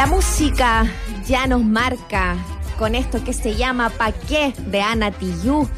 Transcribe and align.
La 0.00 0.06
música 0.06 0.86
ya 1.26 1.46
nos 1.46 1.62
marca 1.62 2.34
con 2.78 2.94
esto 2.94 3.22
que 3.22 3.34
se 3.34 3.54
llama 3.54 3.90
Pa' 3.90 4.12
qué 4.12 4.54
de 4.56 4.80
Ana 4.80 5.10
Tijoux, 5.10 5.68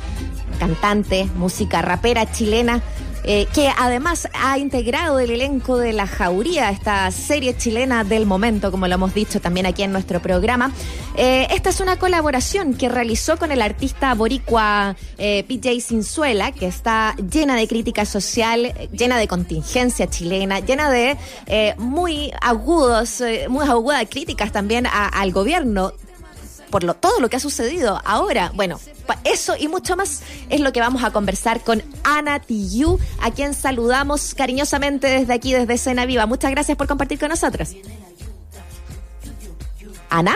cantante, 0.60 1.24
música 1.34 1.82
rapera 1.82 2.30
chilena 2.30 2.80
eh, 3.24 3.46
que 3.54 3.70
además 3.76 4.28
ha 4.34 4.58
integrado 4.58 5.20
el 5.20 5.30
elenco 5.30 5.78
de 5.78 5.92
La 5.92 6.06
Jauría, 6.06 6.70
esta 6.70 7.10
serie 7.10 7.56
chilena 7.56 8.02
del 8.02 8.26
momento, 8.26 8.70
como 8.70 8.88
lo 8.88 8.94
hemos 8.94 9.14
dicho 9.14 9.40
también 9.40 9.66
aquí 9.66 9.82
en 9.82 9.92
nuestro 9.92 10.20
programa. 10.20 10.72
Eh, 11.16 11.46
esta 11.50 11.70
es 11.70 11.80
una 11.80 11.98
colaboración 11.98 12.74
que 12.74 12.88
realizó 12.88 13.36
con 13.36 13.52
el 13.52 13.62
artista 13.62 14.14
boricua 14.14 14.96
eh, 15.18 15.44
PJ 15.46 15.80
Sinzuela, 15.80 16.52
que 16.52 16.66
está 16.66 17.14
llena 17.16 17.54
de 17.56 17.68
crítica 17.68 18.04
social, 18.04 18.74
llena 18.92 19.18
de 19.18 19.28
contingencia 19.28 20.08
chilena, 20.08 20.60
llena 20.60 20.90
de 20.90 21.16
muy 21.78 22.32
agudos, 22.40 23.22
muy 23.48 23.66
agudas 23.66 24.04
críticas 24.10 24.52
también 24.52 24.86
al 24.86 25.32
gobierno 25.32 25.92
por 26.72 26.82
lo, 26.82 26.94
todo 26.94 27.20
lo 27.20 27.28
que 27.28 27.36
ha 27.36 27.40
sucedido 27.40 28.00
ahora. 28.04 28.50
Bueno, 28.54 28.80
eso 29.22 29.54
y 29.56 29.68
mucho 29.68 29.94
más 29.94 30.22
es 30.48 30.60
lo 30.60 30.72
que 30.72 30.80
vamos 30.80 31.04
a 31.04 31.12
conversar 31.12 31.62
con 31.62 31.82
Ana 32.02 32.40
Tiyu, 32.40 32.98
a 33.20 33.30
quien 33.30 33.54
saludamos 33.54 34.34
cariñosamente 34.34 35.06
desde 35.06 35.34
aquí, 35.34 35.52
desde 35.52 35.74
Escena 35.74 36.06
Viva. 36.06 36.26
Muchas 36.26 36.50
gracias 36.50 36.76
por 36.76 36.88
compartir 36.88 37.20
con 37.20 37.28
nosotros. 37.28 37.76
Ana, 40.08 40.34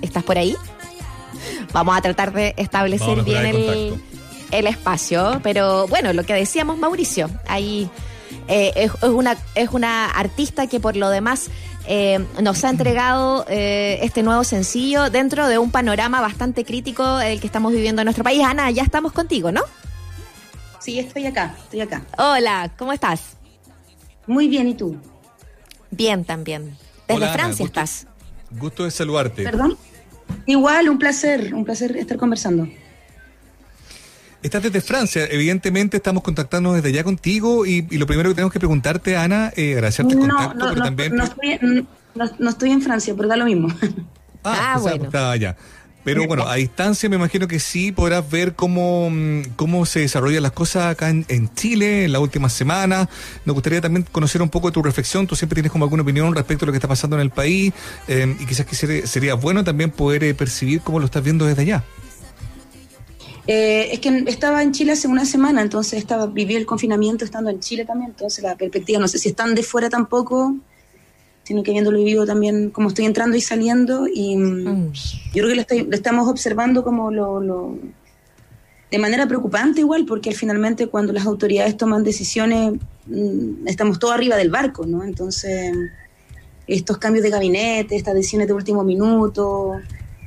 ¿estás 0.00 0.22
por 0.22 0.38
ahí? 0.38 0.56
Vamos 1.72 1.96
a 1.96 2.00
tratar 2.00 2.32
de 2.32 2.54
establecer 2.56 3.22
bien 3.24 3.44
el, 3.44 4.02
el, 4.52 4.66
espacio, 4.66 5.40
pero 5.42 5.88
bueno, 5.88 6.12
lo 6.12 6.24
que 6.24 6.34
decíamos 6.34 6.78
Mauricio, 6.78 7.28
ahí 7.48 7.90
eh, 8.48 8.72
es, 8.76 8.92
una, 9.02 9.36
es 9.54 9.70
una 9.70 10.06
artista 10.06 10.66
que 10.66 10.80
por 10.80 10.96
lo 10.96 11.10
demás 11.10 11.48
eh, 11.86 12.24
nos 12.40 12.64
ha 12.64 12.70
entregado 12.70 13.44
eh, 13.48 13.98
este 14.02 14.22
nuevo 14.22 14.44
sencillo 14.44 15.10
dentro 15.10 15.48
de 15.48 15.58
un 15.58 15.70
panorama 15.70 16.20
bastante 16.20 16.64
crítico 16.64 17.20
el 17.20 17.40
que 17.40 17.46
estamos 17.46 17.72
viviendo 17.72 18.02
en 18.02 18.06
nuestro 18.06 18.24
país. 18.24 18.42
Ana, 18.44 18.70
ya 18.70 18.82
estamos 18.82 19.12
contigo, 19.12 19.52
¿no? 19.52 19.62
Sí, 20.78 20.98
estoy 20.98 21.26
acá, 21.26 21.54
estoy 21.62 21.80
acá. 21.80 22.04
Hola, 22.18 22.70
¿cómo 22.76 22.92
estás? 22.92 23.36
Muy 24.26 24.48
bien, 24.48 24.68
¿y 24.68 24.74
tú? 24.74 24.96
Bien 25.90 26.24
también. 26.24 26.76
Desde 27.08 27.28
Francia 27.28 27.64
estás. 27.64 28.06
Gusto 28.50 28.84
de 28.84 28.90
saludarte. 28.90 29.42
¿Perdón? 29.42 29.76
Igual, 30.46 30.88
un 30.88 30.98
placer, 30.98 31.54
un 31.54 31.64
placer 31.64 31.96
estar 31.96 32.16
conversando. 32.16 32.68
Estás 34.42 34.62
desde 34.62 34.80
Francia, 34.80 35.26
evidentemente 35.30 35.98
estamos 35.98 36.22
contactándonos 36.22 36.76
desde 36.76 36.88
allá 36.88 37.04
contigo 37.04 37.64
y, 37.64 37.82
lo 37.96 38.06
primero 38.06 38.30
que 38.30 38.34
tenemos 38.34 38.52
que 38.52 38.58
preguntarte, 38.58 39.16
Ana, 39.16 39.52
eh, 39.56 39.74
agradecerte 39.74 40.14
el 40.14 40.20
contacto, 40.20 40.54
no, 40.54 40.68
pero 40.70 40.82
también... 40.82 41.14
No 41.14 41.24
estoy, 41.24 41.86
no, 42.38 42.50
estoy, 42.50 42.70
en 42.72 42.82
Francia, 42.82 43.14
pero 43.16 43.28
da 43.28 43.36
lo 43.36 43.44
mismo. 43.44 43.68
Ah, 44.44 44.74
ah 44.74 44.78
bueno. 44.80 45.04
Estaba 45.04 45.30
allá. 45.30 45.56
Pero 46.04 46.26
bueno, 46.26 46.48
a 46.48 46.56
distancia 46.56 47.08
me 47.08 47.16
imagino 47.16 47.46
que 47.46 47.60
sí 47.60 47.92
podrás 47.92 48.28
ver 48.28 48.54
cómo, 48.54 49.08
mm, 49.08 49.42
cómo 49.54 49.86
se 49.86 50.00
desarrollan 50.00 50.42
las 50.42 50.52
cosas 50.52 50.86
acá 50.86 51.08
en, 51.10 51.54
Chile 51.54 52.04
en 52.04 52.12
la 52.12 52.18
última 52.18 52.48
semana. 52.48 53.08
Nos 53.44 53.54
gustaría 53.54 53.80
también 53.80 54.04
conocer 54.10 54.42
un 54.42 54.48
poco 54.48 54.68
de 54.68 54.72
tu 54.72 54.82
reflexión. 54.82 55.26
Tú 55.26 55.36
siempre 55.36 55.54
tienes 55.54 55.70
como 55.70 55.84
alguna 55.84 56.02
opinión 56.02 56.34
respecto 56.34 56.64
a 56.64 56.66
lo 56.66 56.72
que 56.72 56.78
está 56.78 56.88
pasando 56.88 57.16
en 57.16 57.22
el 57.22 57.30
país 57.30 57.72
eh, 58.08 58.34
y 58.38 58.46
quizás 58.46 58.66
que 58.66 58.74
sería, 59.06 59.34
bueno 59.34 59.62
también 59.62 59.90
poder 59.90 60.24
eh, 60.24 60.34
percibir 60.34 60.80
cómo 60.80 60.98
lo 60.98 61.04
estás 61.04 61.22
viendo 61.22 61.46
desde 61.46 61.62
allá. 61.62 61.84
Eh, 63.46 63.88
es 63.92 63.98
que 63.98 64.24
estaba 64.28 64.62
en 64.62 64.72
Chile 64.72 64.92
hace 64.92 65.08
una 65.08 65.24
semana, 65.24 65.62
entonces 65.62 65.98
estaba 65.98 66.26
viví 66.26 66.54
el 66.54 66.64
confinamiento 66.64 67.24
estando 67.24 67.50
en 67.50 67.58
Chile 67.58 67.84
también, 67.84 68.12
entonces 68.12 68.42
la 68.44 68.56
perspectiva, 68.56 69.00
no 69.00 69.08
sé 69.08 69.18
si 69.18 69.30
están 69.30 69.54
de 69.56 69.64
fuera 69.64 69.90
tampoco, 69.90 70.56
sino 71.42 71.64
que 71.64 71.72
viéndolo 71.72 71.98
vivido 71.98 72.24
también, 72.24 72.70
como 72.70 72.88
estoy 72.88 73.04
entrando 73.04 73.36
y 73.36 73.40
saliendo, 73.40 74.06
y 74.06 74.36
mm, 74.36 74.68
mm. 74.68 74.92
yo 75.34 75.44
creo 75.44 75.48
que 75.66 75.82
lo, 75.82 75.92
estamos 75.92 76.28
observando 76.28 76.84
como 76.84 77.10
lo, 77.10 77.76
de 78.92 78.98
manera 78.98 79.26
preocupante 79.26 79.80
igual, 79.80 80.06
porque 80.06 80.32
finalmente 80.32 80.86
cuando 80.86 81.12
las 81.12 81.26
autoridades 81.26 81.76
toman 81.76 82.04
decisiones, 82.04 82.74
mm, 83.06 83.66
estamos 83.66 83.98
todos 83.98 84.14
arriba 84.14 84.36
del 84.36 84.50
barco, 84.50 84.86
¿no? 84.86 85.02
Entonces, 85.02 85.74
estos 86.68 86.98
cambios 86.98 87.24
de 87.24 87.30
gabinete, 87.30 87.96
estas 87.96 88.14
decisiones 88.14 88.46
de 88.46 88.54
último 88.54 88.84
minuto, 88.84 89.80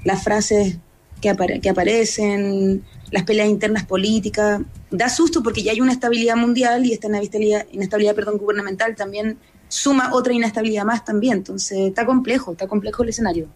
las 0.04 0.22
frases 0.22 0.78
que, 1.22 1.34
que 1.62 1.70
aparecen, 1.70 2.84
las 3.16 3.24
peleas 3.24 3.48
internas 3.48 3.86
políticas. 3.86 4.62
Da 4.92 5.08
susto 5.08 5.42
porque 5.42 5.64
ya 5.64 5.72
hay 5.72 5.80
una 5.80 5.94
estabilidad 5.94 6.36
mundial 6.36 6.86
y 6.86 6.92
esta 6.92 7.08
inestabilidad, 7.08 7.66
inestabilidad 7.72 8.14
perdón, 8.14 8.38
gubernamental 8.38 8.94
también 8.94 9.38
suma 9.70 10.14
otra 10.14 10.34
inestabilidad 10.34 10.84
más 10.84 11.06
también. 11.06 11.38
Entonces 11.38 11.78
está 11.80 12.06
complejo, 12.06 12.52
está 12.52 12.68
complejo 12.68 13.04
el 13.04 13.10
escenario. 13.10 13.48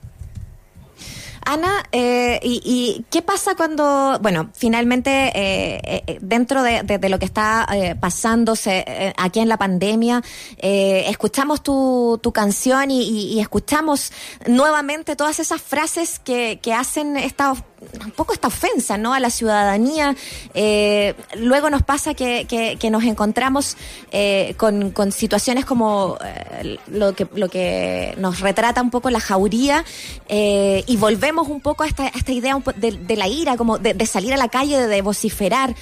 Ana, 1.46 1.84
eh, 1.92 2.40
y, 2.42 3.06
qué 3.10 3.22
pasa 3.22 3.56
cuando, 3.56 4.18
bueno, 4.22 4.50
finalmente 4.54 5.32
eh, 5.34 6.04
eh, 6.08 6.20
dentro 6.22 6.64
de, 6.64 7.10
lo 7.10 7.20
que 7.20 7.26
está 7.26 7.68
pasándose 8.00 9.14
aquí 9.18 9.40
en 9.40 9.50
la 9.50 9.58
pandemia, 9.58 10.22
escuchamos 10.58 11.64
tu, 11.64 12.32
canción 12.34 12.92
y, 12.92 13.40
escuchamos 13.42 14.14
nuevamente 14.48 15.18
todas 15.18 15.40
esas 15.40 15.62
frases 15.62 16.20
que, 16.20 16.60
que 16.62 16.74
hacen 16.74 17.18
esta 17.18 17.56
un 18.04 18.12
poco 18.12 18.34
esta 18.34 18.48
ofensa 18.48 18.98
¿no? 18.98 19.14
a 19.14 19.20
la 19.20 19.30
ciudadanía. 19.30 20.16
Eh, 20.54 21.16
luego 21.36 21.70
nos 21.70 21.84
pasa 21.84 22.14
que, 22.14 22.46
que, 22.48 22.90
nos 22.90 23.04
encontramos 23.04 23.78
eh, 24.12 24.56
con, 24.58 24.92
con, 24.92 25.12
situaciones 25.12 25.66
como 25.66 26.18
eh, 26.24 26.78
lo, 26.88 27.14
que, 27.14 27.28
lo 27.36 27.50
que 27.50 28.16
nos 28.18 28.40
retrata 28.40 28.82
un 28.82 28.90
poco 28.90 29.10
la 29.10 29.20
jauría 29.20 29.84
y 30.30 30.98
volvemos 30.98 31.48
un 31.48 31.62
poco 31.62 31.84
a 31.84 31.88
esta, 31.88 32.08
esta 32.08 32.32
idea 32.32 32.62
de, 32.76 33.16
la 33.16 33.28
ira, 33.28 33.58
como 33.58 33.78
de, 33.78 34.06
salir 34.06 34.34
a 34.34 34.38
la 34.38 34.50
calle, 34.50 34.88
de 34.88 35.02
vociferar. 35.02 35.76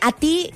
a 0.00 0.12
ti, 0.12 0.50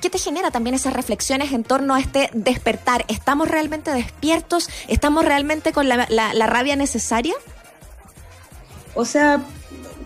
¿Qué 0.00 0.10
te 0.10 0.18
genera 0.18 0.52
también 0.52 0.74
esas 0.74 0.92
reflexiones 0.92 1.52
en 1.52 1.64
torno 1.64 1.94
a 1.94 2.00
este 2.00 2.30
despertar? 2.32 3.04
¿Estamos 3.08 3.48
realmente 3.48 3.90
despiertos? 3.92 4.70
¿Estamos 4.86 5.24
realmente 5.24 5.72
con 5.72 5.88
la, 5.88 6.06
la 6.08 6.46
rabia 6.46 6.76
necesaria? 6.76 7.34
O 8.94 9.04
sea, 9.04 9.40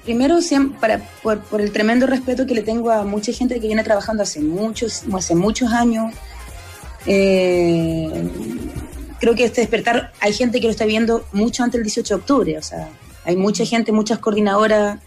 primero 0.04 0.38
para, 0.80 0.98
por, 1.22 1.60
el 1.60 1.72
tremendo 1.72 2.06
respeto 2.06 2.46
que 2.46 2.54
le 2.54 2.62
tengo 2.62 2.90
a 2.90 3.04
mucha 3.04 3.32
gente 3.32 3.60
que 3.60 3.66
viene 3.66 3.84
trabajando 3.84 4.22
hace 4.22 4.40
muchos, 4.40 5.02
hace 5.12 5.34
muchos 5.34 5.72
años. 5.72 6.12
Eh, 7.06 8.28
creo 9.20 9.34
que 9.34 9.44
este 9.44 9.60
despertar, 9.60 10.12
hay 10.20 10.32
gente 10.32 10.60
que 10.60 10.66
lo 10.66 10.72
está 10.72 10.84
viendo 10.84 11.24
mucho 11.32 11.62
antes 11.62 11.78
del 11.78 11.84
18 11.84 12.14
de 12.14 12.20
octubre, 12.20 12.58
o 12.58 12.62
sea, 12.62 12.88
hay 13.24 13.36
mucha 13.36 13.64
gente, 13.64 13.92
muchas 13.92 14.18
coordinadoras 14.18 14.98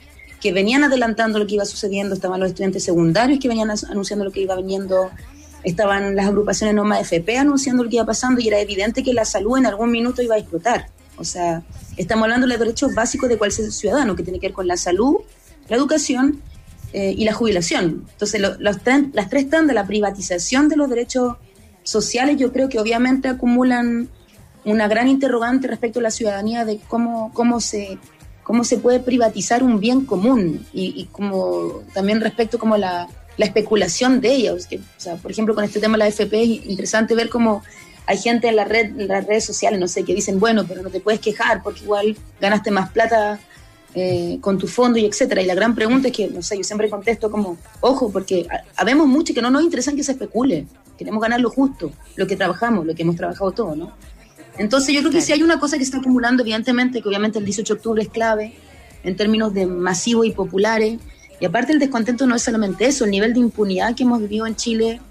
que 0.41 0.51
venían 0.51 0.83
adelantando 0.83 1.39
lo 1.39 1.47
que 1.47 1.55
iba 1.55 1.65
sucediendo, 1.65 2.15
estaban 2.15 2.39
los 2.39 2.49
estudiantes 2.49 2.83
secundarios 2.83 3.39
que 3.39 3.47
venían 3.47 3.71
anunciando 3.89 4.25
lo 4.25 4.31
que 4.31 4.41
iba 4.41 4.55
viniendo, 4.55 5.09
estaban 5.63 6.15
las 6.15 6.27
agrupaciones 6.27 6.75
NOMA 6.75 6.99
FP 7.01 7.37
anunciando 7.37 7.83
lo 7.83 7.89
que 7.89 7.97
iba 7.97 8.05
pasando 8.05 8.39
y 8.39 8.47
era 8.47 8.59
evidente 8.59 9.03
que 9.03 9.13
la 9.13 9.25
salud 9.25 9.57
en 9.57 9.65
algún 9.65 9.91
minuto 9.91 10.21
iba 10.21 10.35
a 10.35 10.37
explotar. 10.37 10.87
O 11.17 11.23
sea, 11.23 11.63
estamos 11.97 12.23
hablando 12.23 12.47
de 12.47 12.53
los 12.53 12.59
derechos 12.59 12.93
básicos 12.93 13.29
de 13.29 13.37
cualquier 13.37 13.71
ciudadano, 13.71 14.15
que 14.15 14.23
tiene 14.23 14.39
que 14.39 14.47
ver 14.47 14.53
con 14.53 14.67
la 14.67 14.77
salud, 14.77 15.17
la 15.69 15.77
educación 15.77 16.41
eh, 16.93 17.13
y 17.17 17.25
la 17.25 17.33
jubilación. 17.33 18.05
Entonces, 18.11 18.41
las 18.59 19.29
tres 19.29 19.49
de 19.49 19.73
la 19.73 19.85
privatización 19.85 20.69
de 20.69 20.75
los 20.75 20.89
derechos 20.89 21.35
sociales, 21.83 22.37
yo 22.37 22.51
creo 22.51 22.69
que 22.69 22.79
obviamente 22.79 23.27
acumulan 23.27 24.09
una 24.65 24.87
gran 24.87 25.07
interrogante 25.07 25.67
respecto 25.67 25.99
a 25.99 26.03
la 26.03 26.11
ciudadanía 26.11 26.65
de 26.65 26.79
cómo, 26.87 27.31
cómo, 27.33 27.61
se, 27.61 27.99
cómo 28.43 28.63
se 28.63 28.77
puede 28.77 28.99
privatizar 28.99 29.63
un 29.63 29.79
bien 29.79 30.05
común 30.05 30.65
y, 30.73 31.05
como 31.11 31.83
también 31.93 32.19
respecto 32.19 32.59
como 32.59 32.75
la, 32.77 33.07
la 33.37 33.45
especulación 33.45 34.21
de. 34.21 34.57
Que, 34.69 34.77
o 34.77 34.81
sea, 34.97 35.15
por 35.15 35.31
ejemplo, 35.31 35.53
con 35.53 35.63
este 35.63 35.79
tema 35.79 35.93
de 35.93 35.99
la 35.99 36.07
FP 36.07 36.41
es 36.41 36.65
interesante 36.65 37.15
ver 37.15 37.29
cómo 37.29 37.61
hay 38.07 38.17
gente 38.17 38.47
en, 38.47 38.55
la 38.55 38.65
red, 38.65 38.99
en 38.99 39.07
las 39.07 39.25
redes 39.25 39.45
sociales, 39.45 39.79
no 39.79 39.87
sé, 39.87 40.03
que 40.03 40.13
dicen, 40.13 40.39
bueno, 40.39 40.65
pero 40.67 40.81
no 40.81 40.89
te 40.89 40.99
puedes 40.99 41.19
quejar 41.19 41.63
porque 41.63 41.83
igual 41.83 42.17
ganaste 42.39 42.71
más 42.71 42.91
plata 42.91 43.39
eh, 43.95 44.39
con 44.41 44.57
tu 44.57 44.67
fondo 44.67 44.99
y 44.99 45.05
etcétera. 45.05 45.41
Y 45.41 45.45
la 45.45 45.55
gran 45.55 45.73
pregunta 45.73 46.09
es 46.09 46.13
que, 46.13 46.27
no 46.27 46.41
sé, 46.41 46.57
yo 46.57 46.63
siempre 46.63 46.89
contesto 46.89 47.31
como, 47.31 47.57
ojo, 47.81 48.11
porque 48.11 48.47
habemos 48.75 49.07
mucho 49.07 49.33
que 49.33 49.41
no 49.41 49.49
nos 49.49 49.63
interesa 49.63 49.93
que 49.93 50.03
se 50.03 50.11
especule. 50.11 50.67
Queremos 50.97 51.21
ganar 51.21 51.39
lo 51.39 51.49
justo, 51.49 51.91
lo 52.15 52.27
que 52.27 52.35
trabajamos, 52.35 52.85
lo 52.85 52.93
que 52.93 53.03
hemos 53.03 53.15
trabajado 53.15 53.51
todo, 53.51 53.75
¿no? 53.75 53.93
Entonces 54.57 54.93
yo 54.93 55.01
creo 55.01 55.11
que 55.11 55.21
si 55.21 55.33
hay 55.33 55.43
una 55.43 55.59
cosa 55.59 55.77
que 55.77 55.83
está 55.83 55.97
acumulando, 55.97 56.43
evidentemente, 56.43 57.01
que 57.01 57.07
obviamente 57.07 57.39
el 57.39 57.45
18 57.45 57.73
de 57.73 57.77
octubre 57.77 58.01
es 58.01 58.09
clave 58.09 58.53
en 59.03 59.15
términos 59.15 59.53
de 59.53 59.65
masivos 59.65 60.25
y 60.25 60.31
populares. 60.31 60.99
Y 61.39 61.45
aparte 61.45 61.73
el 61.73 61.79
descontento 61.79 62.25
no 62.27 62.35
es 62.35 62.41
solamente 62.41 62.85
eso, 62.85 63.05
el 63.05 63.11
nivel 63.11 63.33
de 63.33 63.39
impunidad 63.39 63.95
que 63.95 64.03
hemos 64.03 64.21
vivido 64.21 64.45
en 64.45 64.55
Chile. 64.55 65.01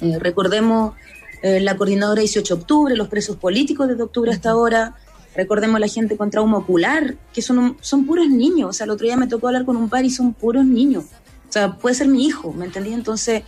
Eh, 0.00 0.18
recordemos 0.20 0.94
eh, 1.42 1.60
la 1.60 1.76
coordinadora 1.76 2.20
18 2.20 2.54
de 2.54 2.60
octubre, 2.60 2.96
los 2.96 3.08
presos 3.08 3.36
políticos 3.36 3.88
desde 3.88 4.02
octubre 4.02 4.30
hasta 4.32 4.50
ahora, 4.50 4.96
recordemos 5.34 5.78
la 5.78 5.88
gente 5.88 6.16
con 6.16 6.30
trauma 6.30 6.58
ocular, 6.58 7.14
que 7.32 7.42
son, 7.42 7.76
son 7.80 8.06
puros 8.06 8.28
niños, 8.28 8.70
o 8.70 8.72
sea, 8.72 8.84
el 8.84 8.90
otro 8.90 9.06
día 9.06 9.16
me 9.16 9.26
tocó 9.26 9.48
hablar 9.48 9.64
con 9.64 9.76
un 9.76 9.88
par 9.88 10.04
y 10.04 10.10
son 10.10 10.32
puros 10.34 10.64
niños, 10.64 11.04
o 11.48 11.52
sea, 11.52 11.76
puede 11.76 11.94
ser 11.94 12.08
mi 12.08 12.26
hijo, 12.26 12.52
¿me 12.52 12.66
entendí? 12.66 12.92
Entonces, 12.92 13.42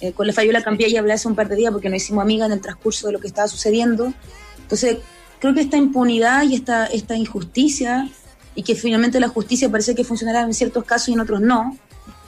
eh, 0.00 0.12
con 0.12 0.26
la 0.26 0.32
Fabiola 0.32 0.62
Campilla 0.62 0.88
y 0.88 0.96
hablé 0.96 1.12
hace 1.12 1.28
un 1.28 1.34
par 1.34 1.48
de 1.48 1.56
días 1.56 1.72
porque 1.72 1.88
nos 1.88 2.02
hicimos 2.02 2.22
amigas 2.22 2.46
en 2.46 2.54
el 2.54 2.60
transcurso 2.60 3.06
de 3.06 3.12
lo 3.12 3.20
que 3.20 3.26
estaba 3.26 3.48
sucediendo, 3.48 4.12
entonces, 4.66 4.98
creo 5.38 5.54
que 5.54 5.60
esta 5.60 5.76
impunidad 5.76 6.42
y 6.42 6.54
esta, 6.54 6.86
esta 6.86 7.16
injusticia, 7.16 8.10
y 8.56 8.62
que 8.62 8.74
finalmente 8.74 9.20
la 9.20 9.28
justicia 9.28 9.70
parece 9.70 9.94
que 9.94 10.02
funcionará 10.02 10.40
en 10.40 10.54
ciertos 10.54 10.84
casos 10.84 11.10
y 11.10 11.12
en 11.12 11.20
otros 11.20 11.40
no, 11.40 11.76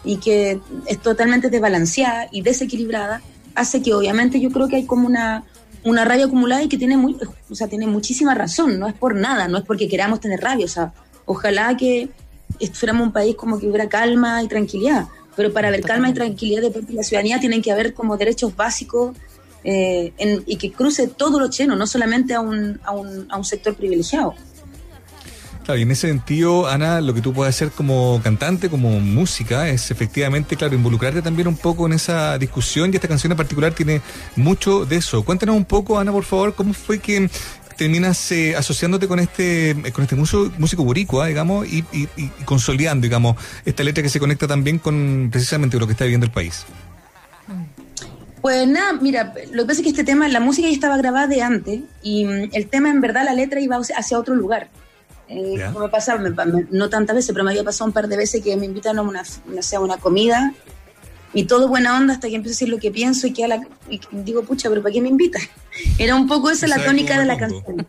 y 0.05 0.19
que 0.19 0.61
es 0.87 1.03
totalmente 1.03 1.51
desbalanceada 1.51 2.29
y 2.31 2.43
desequilibrada, 2.43 3.23
hace 3.59 3.83
que 3.83 3.93
obviamente 3.93 4.41
yo 4.41 4.51
creo 4.51 4.69
que 4.69 4.77
hay 4.77 4.87
como 4.87 5.07
una, 5.07 5.45
una 5.85 6.05
rabia 6.05 6.27
acumulada 6.27 6.63
y 6.63 6.69
que 6.69 6.79
tiene, 6.79 6.97
muy, 6.97 7.17
o 7.51 7.55
sea, 7.55 7.69
tiene 7.69 7.87
muchísima 7.87 8.35
razón, 8.35 8.79
no 8.79 8.87
es 8.89 8.95
por 8.95 9.15
nada, 9.15 9.49
no 9.49 9.59
es 9.59 9.65
porque 9.65 9.89
queramos 9.89 10.21
tener 10.21 10.41
rabia, 10.41 10.65
o 10.65 10.69
sea, 10.69 10.93
ojalá 11.25 11.77
que 11.77 12.11
fuéramos 12.73 13.07
un 13.07 13.13
país 13.13 13.37
como 13.37 13.59
que 13.59 13.67
hubiera 13.67 13.89
calma 13.89 14.43
y 14.43 14.49
tranquilidad, 14.49 15.09
pero 15.37 15.53
para 15.53 15.69
haber 15.69 15.83
calma 15.83 16.09
y 16.09 16.15
tranquilidad 16.15 16.63
de 16.63 16.71
parte 16.71 16.89
de 16.89 16.95
la 16.95 17.03
ciudadanía 17.03 17.41
tienen 17.41 17.63
que 17.63 17.71
haber 17.71 17.95
como 17.95 18.17
derechos 18.17 18.57
básicos 18.57 19.17
eh, 19.65 20.13
y 20.47 20.57
que 20.57 20.73
cruce 20.73 21.09
todo 21.09 21.39
lo 21.39 21.49
cheno, 21.51 21.77
no 21.77 21.87
solamente 21.87 22.35
a 22.35 22.41
un, 22.41 22.81
a 22.85 22.93
un, 22.93 23.27
a 23.29 23.37
un 23.37 23.45
sector 23.45 23.75
privilegiado. 23.75 24.35
Claro, 25.69 25.81
y 25.81 25.83
en 25.83 25.91
ese 25.91 26.09
sentido, 26.09 26.67
Ana, 26.67 27.03
lo 27.03 27.13
que 27.13 27.21
tú 27.21 27.35
puedes 27.35 27.55
hacer 27.55 27.71
como 27.71 28.23
cantante, 28.25 28.71
como 28.71 29.01
música, 29.01 29.69
es 29.69 29.91
efectivamente, 29.91 30.57
claro, 30.57 30.75
involucrarte 30.75 31.21
también 31.21 31.47
un 31.47 31.59
poco 31.59 31.85
en 31.85 31.93
esa 31.93 32.39
discusión 32.39 32.91
y 32.91 32.97
esta 32.97 33.07
canción 33.07 33.33
en 33.33 33.37
particular 33.37 33.75
tiene 33.75 34.01
mucho 34.35 34.87
de 34.87 34.97
eso. 34.97 35.23
Cuéntanos 35.27 35.55
un 35.55 35.67
poco, 35.67 35.99
Ana, 35.99 36.11
por 36.11 36.25
favor, 36.25 36.55
cómo 36.55 36.73
fue 36.73 37.01
que 37.01 37.29
terminas 37.77 38.33
eh, 38.33 38.57
asociándote 38.57 39.09
con 39.09 39.19
este 39.19 39.77
con 39.93 40.05
este 40.05 40.17
músico, 40.17 40.51
músico 40.57 40.91
digamos, 41.27 41.67
y, 41.69 41.85
consolidando, 42.47 43.03
digamos, 43.03 43.37
esta 43.67 43.85
letra 43.85 44.03
que 44.03 44.09
se 44.09 44.19
conecta 44.19 44.49
también 44.49 44.79
con 44.79 45.29
precisamente 45.31 45.79
lo 45.79 45.87
que 45.87 45.93
está 45.93 46.05
viviendo 46.05 46.25
el 46.25 46.33
país. 46.33 46.65
Pues 48.41 48.67
nada, 48.67 48.95
mira, 48.95 49.35
lo 49.53 49.65
que 49.65 49.67
pasa 49.67 49.81
es 49.81 49.85
que 49.85 49.91
este 49.91 50.05
tema, 50.05 50.29
la 50.29 50.41
música 50.41 50.67
ya 50.67 50.73
estaba 50.73 50.97
grabada 50.97 51.27
de 51.27 51.43
antes 51.43 51.81
y 52.03 52.25
mm, 52.25 52.53
el 52.55 52.69
tema 52.69 52.89
en 52.89 53.03
verdad, 53.03 53.27
la 53.27 53.35
letra 53.35 53.61
iba 53.61 53.77
hacia 53.77 54.19
otro 54.19 54.35
lugar. 54.35 54.71
Eh, 55.29 55.63
me 55.79 55.89
pasa, 55.89 56.19
no 56.71 56.89
tantas 56.89 57.17
veces, 57.17 57.33
pero 57.33 57.45
me 57.45 57.51
había 57.51 57.65
pasado 57.65 57.87
un 57.87 57.93
par 57.93 58.09
de 58.09 58.17
veces 58.17 58.43
que 58.43 58.57
me 58.57 58.65
invitan 58.65 58.99
a 58.99 59.03
una, 59.03 59.23
no 59.47 59.81
una 59.83 59.99
comida 59.99 60.55
y 61.35 61.45
todo 61.45 61.69
buena 61.69 61.97
onda 61.97 62.15
hasta 62.15 62.29
que 62.29 62.37
empiezo 62.37 62.53
a 62.53 62.57
decir 62.57 62.69
lo 62.71 62.79
que 62.79 62.91
pienso 62.91 63.27
y, 63.27 63.33
que 63.33 63.47
la, 63.47 63.61
y 63.91 64.01
digo, 64.13 64.43
pucha, 64.43 64.69
pero 64.71 64.83
¿para 64.83 64.93
qué 64.93 65.03
me 65.03 65.09
invitas? 65.09 65.43
Era 65.99 66.17
un 66.17 66.27
poco 66.27 66.51
esa 66.51 66.67
la 66.67 66.83
tónica 66.83 67.19
de 67.19 67.27
la 67.27 67.37
canción. 67.37 67.87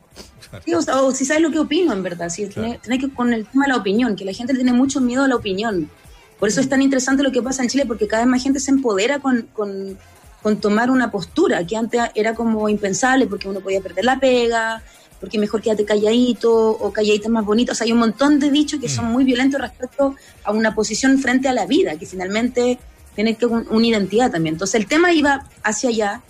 o, 0.93 1.11
si 1.11 1.25
sabes 1.25 1.41
lo 1.41 1.51
que 1.51 1.59
opino, 1.59 1.93
en 1.93 2.03
verdad. 2.03 2.29
Si 2.29 2.47
que 2.47 3.13
con 3.15 3.33
el 3.33 3.45
tema 3.45 3.65
de 3.65 3.69
la 3.69 3.77
opinión, 3.77 4.15
que 4.15 4.25
la 4.25 4.33
gente 4.33 4.53
tiene 4.53 4.73
mucho 4.73 4.99
miedo 4.99 5.23
a 5.23 5.27
la 5.27 5.35
opinión. 5.35 5.89
Por 6.37 6.49
eso 6.49 6.61
es 6.61 6.69
tan 6.69 6.81
interesante 6.81 7.23
lo 7.23 7.31
que 7.31 7.41
pasa 7.41 7.63
en 7.63 7.69
Chile, 7.69 7.85
porque 7.85 8.07
cada 8.07 8.23
vez 8.23 8.31
más 8.31 8.43
gente 8.43 8.59
se 8.59 8.71
empodera 8.71 9.19
con, 9.19 9.43
con, 9.53 9.97
con 10.41 10.57
tomar 10.59 10.89
una 10.89 11.11
postura, 11.11 11.65
que 11.65 11.75
antes 11.75 12.01
era 12.15 12.33
como 12.33 12.67
impensable, 12.69 13.27
porque 13.27 13.49
uno 13.49 13.59
podía 13.59 13.81
perder 13.81 14.05
la 14.05 14.19
pega, 14.19 14.81
porque 15.19 15.37
mejor 15.37 15.61
quédate 15.61 15.85
calladito 15.85 16.51
o 16.51 16.93
calladita 16.93 17.29
más 17.29 17.45
bonito. 17.45 17.73
O 17.73 17.75
sea, 17.75 17.85
hay 17.85 17.91
un 17.91 17.99
montón 17.99 18.39
de 18.39 18.49
dichos 18.49 18.79
que 18.79 18.87
son 18.87 19.05
mm. 19.09 19.11
muy 19.11 19.23
violentos 19.23 19.59
respecto 19.59 20.15
a 20.43 20.51
una 20.51 20.73
posición 20.73 21.19
frente 21.19 21.47
a 21.47 21.53
la 21.53 21.65
vida, 21.65 21.97
que 21.97 22.05
finalmente 22.05 22.79
tiene 23.15 23.35
que 23.35 23.45
una 23.45 23.85
identidad 23.85 24.31
también. 24.31 24.55
Entonces 24.55 24.79
el 24.79 24.87
tema 24.87 25.11
iba 25.11 25.45
hacia 25.63 25.89
allá, 25.89 26.21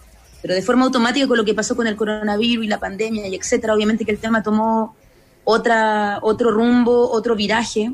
pero 0.42 0.56
de 0.56 0.62
forma 0.62 0.86
automática 0.86 1.28
con 1.28 1.38
lo 1.38 1.46
que 1.46 1.54
pasó 1.54 1.76
con 1.76 1.86
el 1.86 1.96
coronavirus 1.96 2.66
y 2.66 2.68
la 2.68 2.80
pandemia 2.80 3.28
y 3.28 3.36
etcétera, 3.36 3.76
obviamente 3.76 4.06
que 4.06 4.12
el 4.12 4.18
tema 4.18 4.42
tomó 4.42 4.96
otra, 5.44 6.20
otro 6.24 6.52
rumbo, 6.52 7.12
otro 7.12 7.36
viraje. 7.36 7.92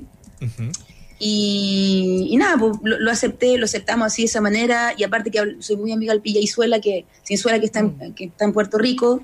y, 1.19 2.35
nada, 2.37 2.57
pues, 2.57 2.73
lo, 2.83 3.11
acepté, 3.11 3.57
lo 3.57 3.65
aceptamos 3.65 4.07
así 4.07 4.21
de 4.21 4.27
esa 4.27 4.39
manera. 4.39 4.93
Y 4.97 5.03
aparte 5.03 5.29
que 5.29 5.57
soy 5.59 5.75
muy 5.75 5.91
amiga 5.91 6.13
del 6.13 6.21
Pilla 6.21 6.39
Izuela, 6.39 6.79
que, 6.79 7.05
Sinzuela, 7.23 7.59
que 7.59 7.65
está 7.65 7.79
en, 7.79 7.87
mm. 7.87 8.13
que 8.13 8.25
está 8.25 8.45
en 8.45 8.53
Puerto 8.53 8.77
Rico 8.77 9.23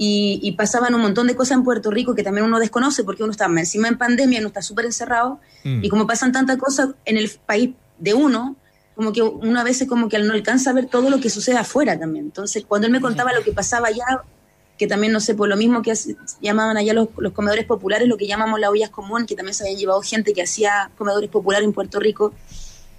y, 0.00 0.52
pasaban 0.52 0.94
un 0.94 1.00
montón 1.00 1.26
de 1.26 1.34
cosas 1.34 1.58
en 1.58 1.64
Puerto 1.64 1.90
Rico 1.90 2.14
que 2.14 2.22
también 2.22 2.46
uno 2.46 2.60
desconoce 2.60 3.02
porque 3.02 3.24
uno 3.24 3.32
está 3.32 3.46
encima 3.46 3.88
en 3.88 3.98
pandemia, 3.98 4.38
uno 4.38 4.48
está 4.48 4.62
súper 4.62 4.84
encerrado 4.84 5.40
mm. 5.64 5.84
y 5.84 5.88
como 5.88 6.06
pasan 6.06 6.30
tantas 6.30 6.56
cosas 6.56 6.90
en 7.04 7.16
el 7.16 7.28
país 7.44 7.70
de 7.98 8.14
uno, 8.14 8.56
como 8.94 9.12
que 9.12 9.22
uno 9.22 9.60
a 9.60 9.64
veces 9.64 9.88
como 9.88 10.08
que 10.08 10.18
no 10.20 10.32
alcanza 10.32 10.70
a 10.70 10.72
ver 10.72 10.86
todo 10.86 11.10
lo 11.10 11.20
que 11.20 11.30
sucede 11.30 11.56
afuera 11.56 11.98
también. 11.98 12.26
Entonces, 12.26 12.64
cuando 12.66 12.86
él 12.86 12.92
me 12.92 13.00
contaba 13.00 13.32
lo 13.32 13.42
que 13.42 13.52
pasaba 13.52 13.88
allá, 13.88 14.22
que 14.78 14.86
también, 14.86 15.12
no 15.12 15.20
sé, 15.20 15.34
por 15.34 15.48
lo 15.48 15.56
mismo 15.56 15.82
que 15.82 15.92
llamaban 16.40 16.76
allá 16.76 16.94
los, 16.94 17.08
comedores 17.34 17.64
populares, 17.64 18.08
lo 18.08 18.16
que 18.16 18.26
llamamos 18.26 18.60
las 18.60 18.70
ollas 18.70 18.90
común, 18.90 19.26
que 19.26 19.34
también 19.34 19.54
se 19.54 19.64
habían 19.64 19.78
llevado 19.78 20.00
gente 20.02 20.32
que 20.32 20.42
hacía 20.42 20.90
comedores 20.96 21.28
populares 21.28 21.66
en 21.66 21.72
Puerto 21.72 21.98
Rico, 21.98 22.32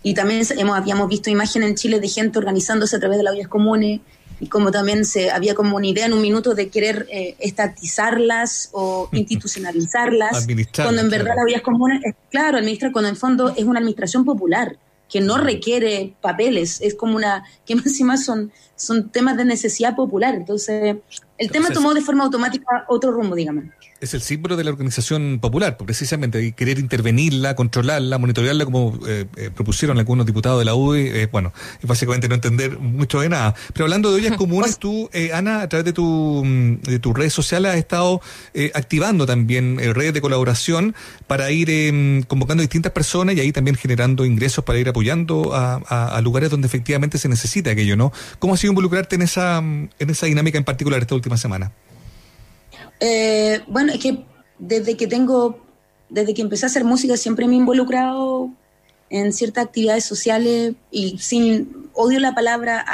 y 0.03 0.13
también 0.13 0.45
hemos, 0.57 0.77
habíamos 0.77 1.07
visto 1.09 1.29
imágenes 1.29 1.69
en 1.69 1.75
Chile 1.75 1.99
de 1.99 2.07
gente 2.07 2.39
organizándose 2.39 2.95
a 2.95 2.99
través 2.99 3.17
de 3.17 3.23
las 3.23 3.33
ollas 3.33 3.47
comunes, 3.47 4.01
y 4.39 4.47
como 4.47 4.71
también 4.71 5.05
se 5.05 5.31
había 5.31 5.55
como 5.55 5.75
una 5.77 5.87
idea 5.87 6.05
en 6.05 6.13
un 6.13 6.21
minuto 6.21 6.55
de 6.55 6.69
querer 6.69 7.07
eh, 7.11 7.35
estatizarlas 7.39 8.69
o 8.71 9.09
institucionalizarlas, 9.13 10.47
cuando 10.75 11.01
en 11.01 11.09
verdad 11.09 11.33
la 11.35 11.45
vida 11.45 11.61
común 11.61 11.91
es 12.03 12.15
claro, 12.29 12.57
administrar 12.57 12.91
cuando 12.91 13.09
en 13.09 13.15
fondo 13.15 13.53
es 13.55 13.63
una 13.63 13.79
administración 13.79 14.25
popular 14.25 14.77
que 15.09 15.21
no 15.21 15.37
requiere 15.37 16.13
papeles, 16.21 16.79
es 16.81 16.93
como 16.95 17.15
una, 17.15 17.43
que 17.65 17.73
encima 17.85 18.17
son, 18.17 18.51
son 18.79 19.09
temas 19.09 19.37
de 19.37 19.45
necesidad 19.45 19.95
popular, 19.95 20.33
entonces 20.35 20.97
el 21.37 21.51
tema 21.51 21.69
tomó 21.69 21.93
de 21.93 22.01
forma 22.01 22.23
automática 22.23 22.85
otro 22.87 23.11
rumbo, 23.11 23.35
digamos 23.35 23.65
es 24.01 24.13
el 24.13 24.21
símbolo 24.21 24.55
de 24.55 24.63
la 24.63 24.71
organización 24.71 25.39
popular, 25.41 25.77
precisamente, 25.77 26.53
querer 26.53 26.79
intervenirla, 26.79 27.55
controlarla, 27.55 28.17
monitorearla, 28.17 28.65
como 28.65 28.97
eh, 29.07 29.25
eh, 29.35 29.49
propusieron 29.53 29.99
algunos 29.99 30.25
diputados 30.25 30.59
de 30.59 30.65
la 30.65 30.75
UDI, 30.75 31.07
eh, 31.07 31.29
bueno, 31.31 31.53
es 31.81 31.87
básicamente 31.87 32.29
no 32.29 32.35
entender 32.35 32.79
mucho 32.79 33.19
de 33.19 33.29
nada. 33.29 33.55
Pero 33.73 33.85
hablando 33.85 34.11
de 34.11 34.17
ollas 34.17 34.33
comunes, 34.37 34.77
tú, 34.79 35.09
Ana, 35.33 35.61
a 35.61 35.69
través 35.69 35.85
de, 35.85 35.93
tu, 35.93 36.43
mm, 36.45 36.81
de 36.81 36.99
tus 36.99 37.13
redes 37.13 37.33
sociales 37.33 37.71
has 37.71 37.77
estado 37.77 38.21
activando 38.73 39.25
también 39.25 39.77
redes 39.93 40.13
de 40.13 40.21
colaboración 40.21 40.95
para 41.27 41.51
ir 41.51 41.69
em, 41.69 42.23
convocando 42.23 42.61
a 42.61 42.63
distintas 42.63 42.91
personas 42.91 43.35
y 43.35 43.41
ahí 43.41 43.51
también 43.51 43.75
generando 43.75 44.25
ingresos 44.25 44.63
para 44.63 44.79
ir 44.79 44.89
apoyando 44.89 45.53
a, 45.53 45.75
a, 45.75 46.21
lugares 46.21 46.49
donde 46.49 46.67
efectivamente 46.67 47.17
se 47.17 47.29
necesita 47.29 47.71
aquello, 47.71 47.95
¿no? 47.95 48.11
¿Cómo 48.39 48.53
ha 48.53 48.57
sido 48.57 48.68
involucrarte 48.71 49.15
en 49.15 49.21
esa, 49.21 49.57
en 49.57 50.09
esa 50.09 50.25
dinámica 50.25 50.57
en 50.57 50.63
particular 50.63 51.01
esta 51.01 51.15
última 51.15 51.37
semana? 51.37 51.71
Eh, 52.99 53.61
bueno, 53.67 53.93
es 53.93 53.99
que 53.99 54.25
desde 54.57 54.97
que 54.97 55.07
tengo, 55.07 55.63
desde 56.09 56.33
que 56.33 56.41
empecé 56.41 56.65
a 56.65 56.67
hacer 56.67 56.83
música 56.83 57.17
siempre 57.17 57.47
me 57.47 57.53
he 57.53 57.57
involucrado 57.57 58.49
en 59.09 59.33
ciertas 59.33 59.65
actividades 59.65 60.05
sociales 60.05 60.75
y 60.91 61.17
sin, 61.17 61.89
odio 61.93 62.19
la 62.19 62.35
palabra 62.35 62.85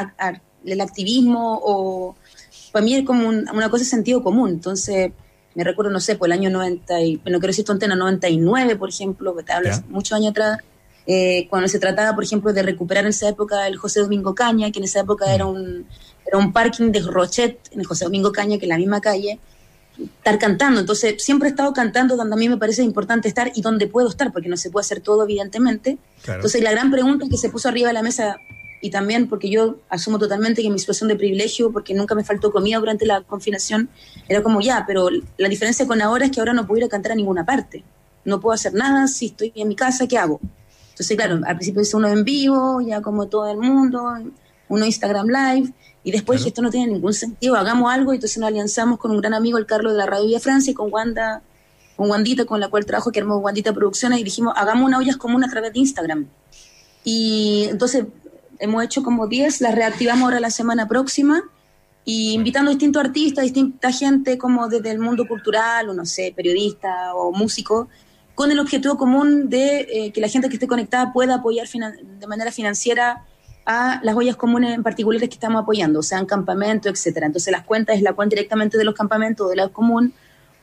el 0.65 0.81
activismo 0.81 1.59
o 1.63 2.15
para 2.71 2.83
mí 2.83 2.95
es 2.95 3.05
como 3.05 3.29
una 3.29 3.69
cosa 3.69 3.83
de 3.83 3.89
sentido 3.89 4.23
común. 4.23 4.49
Entonces, 4.49 5.11
me 5.53 5.63
recuerdo, 5.63 5.91
no 5.91 6.01
sé, 6.01 6.15
por 6.15 6.27
el 6.27 6.33
año 6.33 6.49
90, 6.49 7.01
y, 7.01 7.15
bueno, 7.17 7.39
quiero 7.39 7.51
decir 7.51 7.63
tontena, 7.63 7.95
99, 7.95 8.75
por 8.75 8.89
ejemplo, 8.89 9.35
que 9.35 9.43
te 9.43 9.53
hablas 9.53 9.87
muchos 9.87 10.17
años 10.17 10.31
atrás, 10.31 10.59
eh, 11.07 11.47
cuando 11.49 11.67
se 11.67 11.79
trataba, 11.79 12.15
por 12.15 12.23
ejemplo, 12.23 12.51
de 12.51 12.63
recuperar 12.63 13.03
en 13.03 13.09
esa 13.09 13.29
época 13.29 13.67
el 13.67 13.77
José 13.77 13.99
Domingo 14.01 14.33
Caña, 14.33 14.71
que 14.71 14.79
en 14.79 14.85
esa 14.85 15.01
época 15.01 15.33
era 15.33 15.45
un, 15.45 15.85
era 16.25 16.37
un 16.37 16.51
parking 16.51 16.91
de 16.91 17.01
Rochet, 17.01 17.59
en 17.71 17.81
el 17.81 17.85
José 17.85 18.05
Domingo 18.05 18.31
Caña, 18.31 18.57
que 18.57 18.65
es 18.65 18.69
la 18.69 18.77
misma 18.77 19.01
calle, 19.01 19.39
estar 19.99 20.39
cantando. 20.39 20.79
Entonces, 20.79 21.23
siempre 21.23 21.49
he 21.49 21.51
estado 21.51 21.73
cantando 21.73 22.15
donde 22.15 22.33
a 22.33 22.37
mí 22.37 22.49
me 22.49 22.57
parece 22.57 22.83
importante 22.83 23.27
estar 23.27 23.51
y 23.53 23.61
donde 23.61 23.87
puedo 23.87 24.09
estar, 24.09 24.31
porque 24.31 24.49
no 24.49 24.57
se 24.57 24.71
puede 24.71 24.81
hacer 24.81 25.01
todo, 25.01 25.23
evidentemente. 25.23 25.97
Entonces, 26.27 26.61
la 26.63 26.71
gran 26.71 26.91
pregunta 26.91 27.27
que 27.29 27.37
se 27.37 27.49
puso 27.49 27.69
arriba 27.69 27.89
de 27.89 27.93
la 27.93 28.01
mesa, 28.01 28.37
y 28.81 28.89
también 28.89 29.27
porque 29.27 29.49
yo 29.49 29.77
asumo 29.89 30.19
totalmente 30.19 30.61
que 30.61 30.69
mi 30.69 30.79
situación 30.79 31.07
de 31.07 31.15
privilegio, 31.15 31.71
porque 31.71 31.93
nunca 31.93 32.15
me 32.15 32.23
faltó 32.23 32.51
comida 32.51 32.79
durante 32.79 33.05
la 33.05 33.21
confinación, 33.21 33.89
era 34.27 34.43
como 34.43 34.61
ya, 34.61 34.83
pero 34.85 35.09
la 35.37 35.49
diferencia 35.49 35.87
con 35.87 36.01
ahora 36.01 36.25
es 36.25 36.31
que 36.31 36.39
ahora 36.39 36.53
no 36.53 36.67
puedo 36.67 36.79
ir 36.79 36.85
a 36.85 36.89
cantar 36.89 37.13
a 37.13 37.15
ninguna 37.15 37.45
parte. 37.45 37.83
No 38.25 38.39
puedo 38.39 38.53
hacer 38.53 38.73
nada, 38.73 39.07
si 39.07 39.27
estoy 39.27 39.53
en 39.55 39.67
mi 39.67 39.75
casa, 39.75 40.07
¿qué 40.07 40.17
hago? 40.17 40.39
Entonces, 40.95 41.17
claro, 41.17 41.41
al 41.45 41.55
principio 41.57 41.81
hice 41.81 41.97
uno 41.97 42.07
en 42.07 42.23
vivo, 42.23 42.79
ya 42.79 43.01
como 43.01 43.27
todo 43.27 43.51
el 43.51 43.57
mundo, 43.57 44.13
uno 44.69 44.85
Instagram 44.85 45.27
Live, 45.27 45.73
y 46.05 46.11
después 46.11 46.39
dije, 46.39 46.47
esto 46.47 46.61
no 46.61 46.69
tiene 46.69 46.93
ningún 46.93 47.13
sentido, 47.13 47.57
hagamos 47.57 47.91
algo, 47.91 48.13
y 48.13 48.15
entonces 48.15 48.37
nos 48.37 48.47
alianzamos 48.47 48.97
con 48.97 49.11
un 49.11 49.19
gran 49.19 49.33
amigo, 49.33 49.57
el 49.57 49.65
Carlos 49.65 49.91
de 49.91 49.97
la 49.97 50.05
Radio 50.05 50.27
Vía 50.27 50.39
Francia, 50.39 50.71
y 50.71 50.73
con 50.73 50.93
Wanda, 50.93 51.41
con 51.97 52.09
Wandita, 52.09 52.45
con 52.45 52.61
la 52.61 52.69
cual 52.69 52.85
trabajo, 52.85 53.11
que 53.11 53.19
armó 53.19 53.39
Wandita 53.39 53.73
Producciones, 53.73 54.19
y 54.19 54.23
dijimos, 54.23 54.53
hagamos 54.55 54.87
una 54.87 54.97
ollas 54.97 55.17
común 55.17 55.43
a 55.43 55.49
través 55.49 55.73
de 55.73 55.79
Instagram. 55.79 56.27
Y 57.03 57.67
entonces 57.69 58.05
hemos 58.59 58.81
hecho 58.81 59.03
como 59.03 59.27
10, 59.27 59.59
las 59.59 59.75
reactivamos 59.75 60.23
ahora 60.23 60.39
la 60.39 60.49
semana 60.49 60.87
próxima, 60.87 61.43
y 62.05 62.31
invitando 62.31 62.69
a 62.69 62.73
distintos 62.73 63.03
artistas, 63.03 63.43
distinta 63.43 63.91
gente 63.91 64.37
como 64.37 64.69
desde 64.69 64.91
el 64.91 64.99
mundo 64.99 65.27
cultural, 65.27 65.89
o 65.89 65.93
no 65.93 66.05
sé, 66.05 66.31
periodista 66.33 67.13
o 67.15 67.33
músico, 67.33 67.89
con 68.35 68.51
el 68.51 68.59
objetivo 68.59 68.97
común 68.97 69.49
de 69.49 69.87
eh, 69.89 70.11
que 70.11 70.21
la 70.21 70.27
gente 70.27 70.49
que 70.49 70.55
esté 70.55 70.67
conectada 70.67 71.13
pueda 71.13 71.35
apoyar 71.35 71.67
de 71.67 72.27
manera 72.27 72.51
financiera 72.51 73.25
a 73.65 73.99
las 74.03 74.15
ollas 74.15 74.35
comunes 74.35 74.75
en 74.75 74.83
particulares 74.83 75.27
que 75.27 75.35
estamos 75.35 75.63
apoyando, 75.63 76.03
sean 76.03 76.25
campamentos, 76.25 76.91
etcétera. 76.91 77.25
Entonces 77.25 77.51
las 77.51 77.63
cuentas 77.63 77.95
es 77.95 78.03
la 78.03 78.13
cuenta 78.13 78.35
directamente 78.35 78.77
de 78.77 78.83
los 78.83 78.93
campamentos 78.93 79.49
de 79.49 79.55
la 79.55 79.69
común 79.69 80.13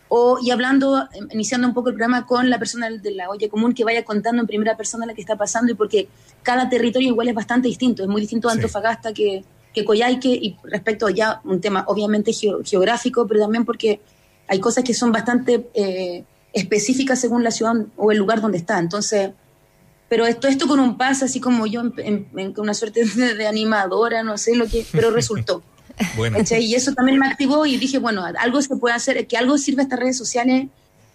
o 0.09 0.38
y 0.41 0.50
hablando, 0.50 1.09
em, 1.14 1.26
iniciando 1.33 1.67
un 1.67 1.75
poco 1.75 1.88
el 1.88 1.95
programa 1.95 2.26
con 2.26 2.50
la 2.50 2.59
persona 2.59 2.91
de 2.91 3.11
la 3.12 3.31
olla 3.31 3.49
común 3.49 3.73
que 3.73 3.83
vaya 3.83 4.05
contando 4.05 4.43
en 4.43 4.47
primera 4.47 4.76
persona 4.76 5.07
lo 5.07 5.14
que 5.14 5.23
está 5.23 5.37
pasando 5.37 5.73
y 5.73 5.75
porque 5.75 6.09
cada 6.43 6.69
territorio 6.69 7.09
igual 7.09 7.29
es 7.29 7.35
bastante 7.35 7.67
distinto, 7.67 8.02
es 8.02 8.09
muy 8.09 8.21
distinto 8.21 8.49
a 8.49 8.52
Antofagasta 8.52 9.14
que, 9.14 9.43
que 9.73 9.85
Coyhaique 9.85 10.29
y 10.29 10.57
respecto 10.64 11.09
ya 11.09 11.41
un 11.45 11.61
tema 11.61 11.85
obviamente 11.88 12.33
geográfico, 12.33 13.26
pero 13.26 13.41
también 13.41 13.64
porque 13.64 14.00
hay 14.49 14.61
cosas 14.61 14.85
que 14.85 14.93
son 14.93 15.12
bastante 15.12 15.71
eh, 15.73 16.25
específicas 16.53 17.21
según 17.21 17.45
la 17.45 17.51
ciudad 17.51 17.75
o 17.97 18.13
el 18.13 18.19
lugar 18.19 18.41
donde 18.41 18.59
está. 18.59 18.79
Entonces, 18.79 19.31
pero 20.09 20.27
esto, 20.27 20.49
esto 20.49 20.67
con 20.69 20.79
un 20.81 20.97
paso 20.99 21.25
así 21.25 21.41
como 21.41 21.67
yo, 21.67 21.83
en, 21.97 22.55
una 22.57 22.75
suerte 22.75 23.05
de, 23.05 23.47
animadora, 23.47 24.23
no 24.23 24.37
sé 24.37 24.55
lo 24.55 24.67
que, 24.67 24.87
pero 24.93 25.11
resultó. 25.11 25.63
bueno. 26.17 26.39
Y 26.61 26.75
eso 26.75 26.93
también 26.93 27.19
me 27.19 27.27
activó 27.27 27.65
y 27.67 27.77
dije, 27.77 27.99
bueno, 27.99 28.25
algo 28.39 28.61
se 28.61 28.77
puede 28.77 28.95
hacer, 28.95 29.27
que 29.27 29.37
algo 29.37 29.57
sirva 29.59 29.81
a 29.81 29.85
estas 29.85 29.99
redes 29.99 30.19
sociales, 30.19 30.67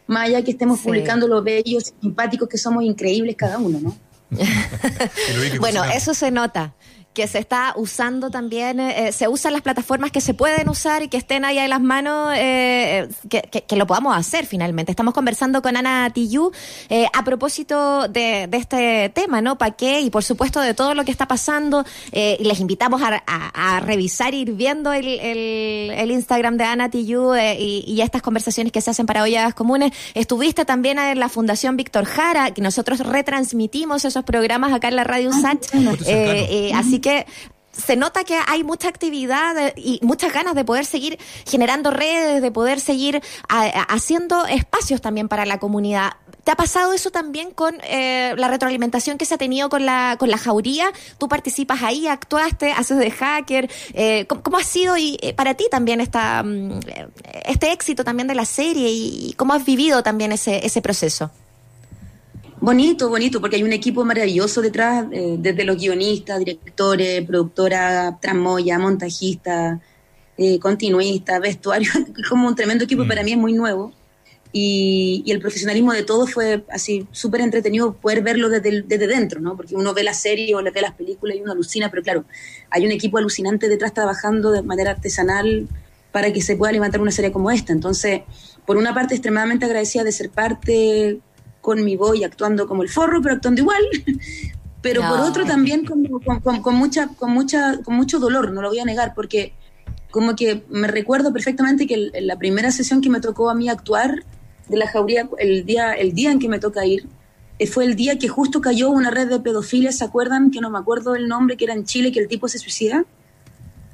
más 0.08 0.27
allá 0.27 0.44
que 0.44 0.51
estemos 0.51 0.79
publicando 0.79 1.27
los 1.27 1.44
bellos, 1.44 1.94
simpáticos 2.01 2.48
que 2.50 2.58
somos 2.58 2.84
increíbles 2.84 3.36
cada 3.36 3.58
uno, 3.58 3.79
¿no? 3.79 3.98
bueno, 5.60 5.86
eso 5.86 6.13
se 6.13 6.32
nota 6.32 6.74
que 7.17 7.27
se 7.27 7.39
está 7.39 7.74
usando 7.75 8.29
también, 8.29 8.79
eh, 8.79 9.12
se 9.12 9.27
usan 9.27 9.51
las 9.51 9.63
plataformas 9.63 10.12
que 10.12 10.21
se 10.21 10.36
pueden 10.36 10.69
usar 10.69 11.01
y 11.01 11.07
que 11.07 11.17
estén 11.17 11.45
ahí 11.45 11.57
en 11.57 11.71
las 11.71 11.81
manos, 11.81 12.31
eh, 12.38 13.09
que, 13.27 13.75
lo 13.75 13.88
podamos 13.88 14.15
hacer 14.15 14.45
finalmente. 14.45 14.91
Estamos 14.91 15.15
conversando 15.15 15.63
con 15.63 15.75
Ana 15.75 16.12
Tillú 16.13 16.51
eh, 16.89 17.07
a 17.12 17.24
propósito 17.24 18.07
de, 18.07 18.47
este 18.51 19.09
tema, 19.09 19.41
¿no? 19.41 19.57
¿Para 19.57 19.71
qué? 19.71 20.01
Y 20.01 20.12
por 20.12 20.24
supuesto 20.24 20.62
de 20.62 20.75
todo 20.75 20.93
lo 20.93 21.05
que 21.05 21.12
está 21.12 21.27
pasando. 21.27 21.83
les 22.12 22.59
invitamos 22.59 23.01
a, 23.01 23.79
revisar, 23.79 24.36
ir 24.36 24.51
viendo 24.51 24.93
el, 24.93 25.07
el, 25.19 26.12
Instagram 26.12 26.57
de 26.57 26.65
Ana 26.65 26.91
Tillú 26.91 27.36
y, 27.36 27.83
y, 27.88 28.01
estas 28.01 28.21
conversaciones 28.21 28.71
que 28.71 28.81
se 28.81 28.91
hacen 28.91 29.07
para 29.07 29.24
ollas 29.24 29.55
comunes. 29.55 29.91
Estuviste 30.13 30.65
también 30.65 31.00
en 31.00 31.19
la 31.19 31.29
Fundación 31.29 31.77
Víctor 31.77 32.05
Jara, 32.05 32.51
que 32.51 32.62
nosotros 32.62 33.00
retransmitimos 33.00 34.05
esos 34.05 34.24
programas 34.24 34.71
acá 34.71 34.88
en 34.89 34.97
la 34.97 35.03
Radio 35.03 35.31
ah, 35.33 35.38
USACH. 35.38 36.75
así 36.75 37.00
que 37.00 37.06
se 37.71 37.95
nota 37.95 38.23
que 38.23 38.37
hay 38.47 38.63
mucha 38.63 38.87
actividad 38.87 39.73
y 39.75 39.99
muchas 40.01 40.33
ganas 40.33 40.55
de 40.55 40.65
poder 40.65 40.85
seguir 40.85 41.19
generando 41.45 41.91
redes, 41.91 42.41
de 42.41 42.51
poder 42.51 42.79
seguir 42.79 43.21
haciendo 43.47 44.45
espacios 44.47 45.01
también 45.01 45.27
para 45.27 45.45
la 45.45 45.59
comunidad. 45.59 46.13
¿Te 46.43 46.51
ha 46.51 46.55
pasado 46.55 46.93
eso 46.93 47.11
también 47.11 47.51
con 47.51 47.75
eh, 47.83 48.33
la 48.37 48.47
retroalimentación 48.47 49.17
que 49.17 49.25
se 49.25 49.35
ha 49.35 49.37
tenido 49.37 49.69
con 49.69 49.85
la, 49.85 50.15
con 50.17 50.29
la 50.29 50.37
jauría? 50.37 50.93
Tú 51.17 51.27
participas 51.27 51.83
ahí, 51.83 52.07
actuaste, 52.07 52.71
haces 52.71 52.97
de 52.99 53.11
hacker. 53.11 53.69
Eh, 53.93 54.25
¿cómo, 54.27 54.57
ha 54.57 54.63
sido 54.63 54.95
y, 54.97 55.17
eh, 55.21 55.33
para 55.33 55.55
ti 55.55 55.65
también 55.69 55.99
esta, 55.99 56.43
mm, 56.43 56.79
este 57.45 57.73
éxito 57.73 58.05
también 58.05 58.29
de 58.29 58.35
la 58.35 58.45
serie 58.45 58.89
y 58.89 59.33
cómo 59.35 59.53
has 59.53 59.65
vivido 59.65 60.03
también 60.03 60.31
ese, 60.31 60.65
ese 60.65 60.81
proceso? 60.81 61.31
Bonito, 62.59 63.07
bonito, 63.09 63.39
porque 63.39 63.57
hay 63.57 63.63
un 63.63 63.71
equipo 63.71 64.03
maravilloso 64.03 64.61
detrás, 64.61 65.05
eh, 65.11 65.35
desde 65.37 65.63
los 65.63 65.77
guionistas, 65.77 66.39
directores, 66.39 67.23
productora, 67.23 68.17
tramoya, 68.19 68.79
montajista, 68.79 69.79
eh, 70.37 70.57
continuista, 70.57 71.39
vestuario, 71.39 71.91
como 72.29 72.47
un 72.47 72.55
tremendo 72.55 72.85
equipo, 72.85 73.05
mm. 73.05 73.07
para 73.07 73.23
mí 73.23 73.33
es 73.33 73.37
muy 73.37 73.53
nuevo. 73.53 73.93
Y, 74.51 75.23
el 75.27 75.39
profesionalismo 75.39 75.93
de 75.93 76.01
todos 76.01 76.33
fue 76.33 76.63
así 76.71 77.07
súper 77.11 77.41
entretenido 77.41 77.93
poder 77.93 78.23
verlo 78.23 78.49
desde, 78.49 78.81
desde 78.81 79.05
dentro, 79.05 79.39
¿no? 79.39 79.55
Porque 79.55 79.75
uno 79.75 79.93
ve 79.93 80.03
la 80.03 80.15
serie 80.15 80.55
o 80.55 80.63
ve 80.63 80.81
las 80.81 80.93
películas 80.93 81.37
y 81.37 81.41
uno 81.41 81.51
alucina, 81.51 81.91
pero 81.91 82.01
claro, 82.01 82.25
hay 82.71 82.85
un 82.85 82.91
equipo 82.91 83.19
alucinante 83.19 83.69
detrás 83.69 83.93
trabajando 83.93 84.51
de 84.51 84.63
manera 84.63 84.91
artesanal 84.91 85.67
para 86.11 86.33
que 86.33 86.41
se 86.41 86.55
pueda 86.55 86.71
levantar 86.71 87.01
una 87.01 87.11
serie 87.11 87.31
como 87.31 87.51
esta. 87.51 87.71
Entonces, 87.71 88.21
por 88.65 88.77
una 88.77 88.95
parte, 88.95 89.13
extremadamente 89.13 89.65
agradecida 89.65 90.03
de 90.03 90.11
ser 90.11 90.31
parte 90.31 91.19
con 91.67 91.83
mi 91.83 91.97
voz 91.97 92.15
y 92.15 92.24
actuando 92.24 92.65
como 92.65 92.81
el 92.81 92.88
forro, 92.88 93.21
pero 93.21 93.36
actuando 93.36 93.59
igual. 93.59 93.83
pero 94.81 95.01
por 95.01 95.19
otro 95.19 95.43
también 95.43 95.83
con, 95.83 96.01
con, 96.62 96.75
mucha, 96.75 97.09
con, 97.09 97.31
mucha, 97.33 97.81
con 97.83 97.93
mucho 97.93 98.19
dolor, 98.19 98.53
no 98.53 98.62
lo 98.62 98.69
voy 98.69 98.79
a 98.79 98.86
negar, 98.86 99.13
porque 99.13 99.51
como 100.09 100.38
que 100.38 100.63
me 100.69 100.88
recuerdo 100.88 101.33
perfectamente 101.33 101.86
que 101.86 102.09
la 102.21 102.38
primera 102.38 102.71
sesión 102.71 103.01
que 103.01 103.09
me 103.09 103.19
tocó 103.19 103.50
a 103.50 103.53
mí 103.53 103.67
actuar 103.67 104.24
de 104.69 104.77
la 104.77 104.88
jauría, 104.88 105.27
el 105.39 105.65
día, 105.65 105.91
el 105.91 106.13
día 106.13 106.31
en 106.31 106.39
que 106.39 106.47
me 106.47 106.59
toca 106.59 106.86
ir, 106.86 107.05
eh, 107.59 107.67
fue 107.67 107.83
el 107.83 107.97
día 107.97 108.17
que 108.17 108.29
justo 108.29 108.62
cayó 108.62 108.89
una 108.89 109.12
red 109.12 109.27
de 109.27 109.41
pedofilia, 109.41 109.91
¿se 109.91 110.05
acuerdan? 110.05 110.51
Que 110.51 110.62
no 110.62 110.69
me 110.69 110.79
acuerdo 110.79 111.15
el 111.15 111.27
nombre, 111.27 111.57
que 111.57 111.65
era 111.65 111.74
en 111.74 111.83
Chile, 111.83 112.13
que 112.13 112.21
el 112.21 112.29
tipo 112.29 112.47
se 112.47 112.59
suicida. 112.59 113.03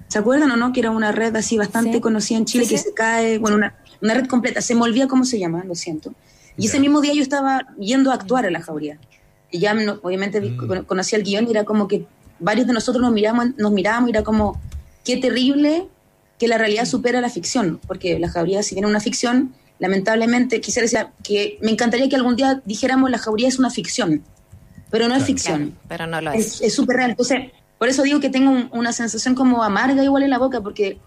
¿Se 0.09 0.19
acuerdan 0.19 0.51
o 0.51 0.57
no? 0.57 0.73
Que 0.73 0.81
era 0.81 0.91
una 0.91 1.11
red 1.11 1.35
así 1.35 1.57
bastante 1.57 2.01
conocida 2.01 2.37
en 2.37 2.45
Chile, 2.45 2.67
que 2.67 2.77
se 2.77 2.93
cae, 2.93 3.39
bueno, 3.39 3.57
una, 3.57 3.73
una 3.99 4.13
red 4.13 4.27
completa, 4.27 4.61
se 4.61 4.75
me 4.75 4.83
olvida 4.83 5.07
cómo 5.07 5.25
se 5.25 5.39
llama, 5.39 5.63
lo 5.63 5.73
siento. 5.73 6.13
Y 6.57 6.67
ese 6.67 6.79
mismo 6.79 7.01
día 7.01 7.13
yo 7.13 7.21
estaba 7.21 7.67
yendo 7.79 8.11
a 8.11 8.15
actuar 8.15 8.45
en 8.45 8.53
la 8.53 8.61
jauría. 8.61 8.99
Y 9.51 9.59
ya 9.59 9.75
obviamente 10.01 10.41
mm. 10.41 10.85
conocía 10.85 11.17
el 11.17 11.23
guion 11.23 11.47
y 11.47 11.51
era 11.51 11.63
como 11.63 11.87
que 11.87 12.05
varios 12.39 12.67
de 12.67 12.73
nosotros 12.73 13.01
nos 13.01 13.11
miramos, 13.11 13.55
nos 13.57 13.71
mirábamos 13.71 14.09
y 14.09 14.11
era 14.11 14.23
como, 14.23 14.61
qué 15.03 15.17
terrible 15.17 15.87
que 16.39 16.47
la 16.47 16.57
realidad 16.57 16.85
supera 16.85 17.21
la 17.21 17.29
ficción. 17.29 17.79
Porque 17.87 18.19
la 18.19 18.29
jauría, 18.29 18.63
si 18.63 18.75
bien 18.75 18.85
es 18.85 18.89
una 18.89 18.99
ficción, 18.99 19.53
lamentablemente 19.79 20.61
quisiera 20.61 20.83
decir 20.85 21.07
que 21.23 21.57
me 21.61 21.71
encantaría 21.71 22.09
que 22.09 22.15
algún 22.15 22.35
día 22.35 22.61
dijéramos 22.65 23.09
la 23.09 23.17
jauría 23.17 23.47
es 23.47 23.59
una 23.59 23.69
ficción. 23.69 24.23
Pero 24.89 25.07
no 25.07 25.15
es 25.15 25.23
ficción. 25.23 25.75
pero 25.87 26.05
no 26.05 26.21
lo 26.21 26.31
es. 26.31 26.61
Es 26.61 26.75
súper 26.75 26.97
real. 26.97 27.11
Entonces, 27.11 27.51
por 27.79 27.89
eso 27.89 28.03
digo 28.03 28.19
que 28.19 28.29
tengo 28.29 28.69
una 28.71 28.93
sensación 28.93 29.33
como 29.33 29.63
amarga 29.63 30.03
igual 30.03 30.23
en 30.23 30.29
la 30.29 30.37
boca, 30.37 30.61
porque 30.61 30.99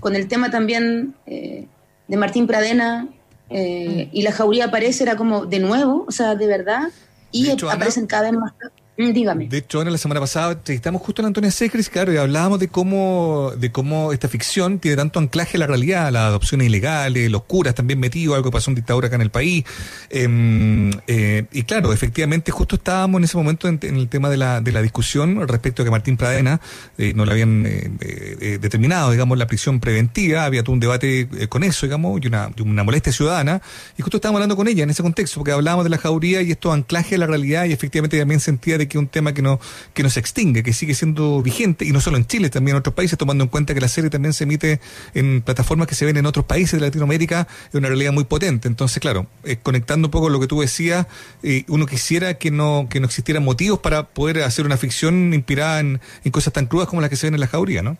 con 0.00 0.14
el 0.14 0.28
tema 0.28 0.50
también 0.50 1.14
eh, 1.26 1.66
de 2.08 2.16
Martín 2.16 2.46
Pradena, 2.46 3.08
eh, 3.52 4.08
y 4.12 4.22
la 4.22 4.32
jauría 4.32 4.66
aparece, 4.66 5.04
era 5.04 5.16
como 5.16 5.46
de 5.46 5.58
nuevo, 5.58 6.04
o 6.06 6.12
sea, 6.12 6.34
de 6.34 6.46
verdad, 6.46 6.88
y 7.30 7.50
aparecen 7.50 8.06
cada 8.06 8.30
vez 8.30 8.38
más 8.38 8.52
dígame. 8.96 9.48
De 9.48 9.58
hecho, 9.58 9.82
la 9.82 9.96
semana 9.96 10.20
pasada 10.20 10.60
estamos 10.66 11.00
justo 11.00 11.22
en 11.22 11.26
Antonia 11.26 11.50
Secris, 11.50 11.88
claro, 11.88 12.12
y 12.12 12.18
hablábamos 12.18 12.60
de 12.60 12.68
cómo, 12.68 13.52
de 13.56 13.72
cómo 13.72 14.12
esta 14.12 14.28
ficción 14.28 14.78
tiene 14.78 14.96
tanto 14.96 15.18
anclaje 15.18 15.56
a 15.56 15.60
la 15.60 15.66
realidad, 15.66 16.12
las 16.12 16.24
adopciones 16.24 16.66
ilegales, 16.66 17.30
los 17.30 17.44
curas 17.44 17.74
también 17.74 17.98
metidos, 17.98 18.36
algo 18.36 18.50
que 18.50 18.52
pasó 18.52 18.70
en 18.70 18.74
dictadura 18.74 19.06
acá 19.06 19.16
en 19.16 19.22
el 19.22 19.30
país. 19.30 19.64
Em, 20.10 20.90
eh, 21.06 21.46
y 21.52 21.62
claro, 21.62 21.92
efectivamente, 21.92 22.52
justo 22.52 22.76
estábamos 22.76 23.18
en 23.20 23.24
ese 23.24 23.36
momento 23.36 23.66
en, 23.66 23.80
el 23.82 24.08
tema 24.08 24.28
de 24.28 24.36
la, 24.36 24.60
de 24.60 24.72
la 24.72 24.82
discusión 24.82 25.48
respecto 25.48 25.82
a 25.82 25.84
que 25.86 25.90
Martín 25.90 26.18
Pradena 26.18 26.60
eh, 26.98 27.12
no 27.14 27.24
le 27.24 27.32
habían 27.32 27.64
eh, 27.66 28.58
determinado, 28.60 29.10
digamos, 29.10 29.38
la 29.38 29.46
prisión 29.46 29.80
preventiva, 29.80 30.44
había 30.44 30.62
todo 30.62 30.74
un 30.74 30.80
debate 30.80 31.28
con 31.48 31.64
eso, 31.64 31.86
digamos, 31.86 32.20
y 32.22 32.26
una, 32.26 32.82
molestia 32.82 33.12
ciudadana, 33.12 33.62
y 33.96 34.02
justo 34.02 34.18
estábamos 34.18 34.38
hablando 34.38 34.56
con 34.56 34.68
ella 34.68 34.82
en 34.82 34.90
ese 34.90 35.02
contexto, 35.02 35.40
porque 35.40 35.52
hablábamos 35.52 35.84
de 35.84 35.90
la 35.90 35.98
jauría 35.98 36.42
y 36.42 36.50
esto 36.50 36.72
anclaje 36.72 37.14
a 37.14 37.18
la 37.18 37.26
realidad, 37.26 37.64
y 37.64 37.72
efectivamente 37.72 38.18
también 38.18 38.40
sentía 38.40 38.76
que 38.88 38.98
es 38.98 39.00
un 39.00 39.08
tema 39.08 39.34
que 39.34 39.42
no, 39.42 39.60
que 39.94 40.02
no 40.02 40.10
se 40.10 40.20
extingue, 40.20 40.62
que 40.62 40.72
sigue 40.72 40.94
siendo 40.94 41.42
vigente, 41.42 41.84
y 41.84 41.92
no 41.92 42.00
solo 42.00 42.16
en 42.16 42.26
Chile, 42.26 42.50
también 42.50 42.76
en 42.76 42.80
otros 42.80 42.94
países, 42.94 43.18
tomando 43.18 43.44
en 43.44 43.50
cuenta 43.50 43.74
que 43.74 43.80
la 43.80 43.88
serie 43.88 44.10
también 44.10 44.32
se 44.32 44.44
emite 44.44 44.80
en 45.14 45.42
plataformas 45.42 45.86
que 45.86 45.94
se 45.94 46.04
ven 46.04 46.16
en 46.16 46.26
otros 46.26 46.44
países 46.44 46.78
de 46.78 46.86
Latinoamérica, 46.86 47.46
es 47.68 47.74
una 47.74 47.88
realidad 47.88 48.12
muy 48.12 48.24
potente. 48.24 48.68
Entonces, 48.68 49.00
claro, 49.00 49.26
eh, 49.44 49.56
conectando 49.62 50.08
un 50.08 50.10
poco 50.10 50.28
lo 50.28 50.40
que 50.40 50.46
tú 50.46 50.60
decías, 50.60 51.06
eh, 51.42 51.64
uno 51.68 51.86
quisiera 51.86 52.34
que 52.34 52.50
no, 52.50 52.86
que 52.90 53.00
no 53.00 53.06
existieran 53.06 53.44
motivos 53.44 53.78
para 53.80 54.08
poder 54.08 54.42
hacer 54.42 54.66
una 54.66 54.76
ficción 54.76 55.34
inspirada 55.34 55.80
en, 55.80 56.00
cosas 56.30 56.52
tan 56.52 56.66
crudas 56.66 56.88
como 56.88 57.00
las 57.00 57.10
que 57.10 57.16
se 57.16 57.26
ven 57.26 57.34
en 57.34 57.40
la 57.40 57.46
jauría, 57.46 57.82
¿no? 57.82 57.96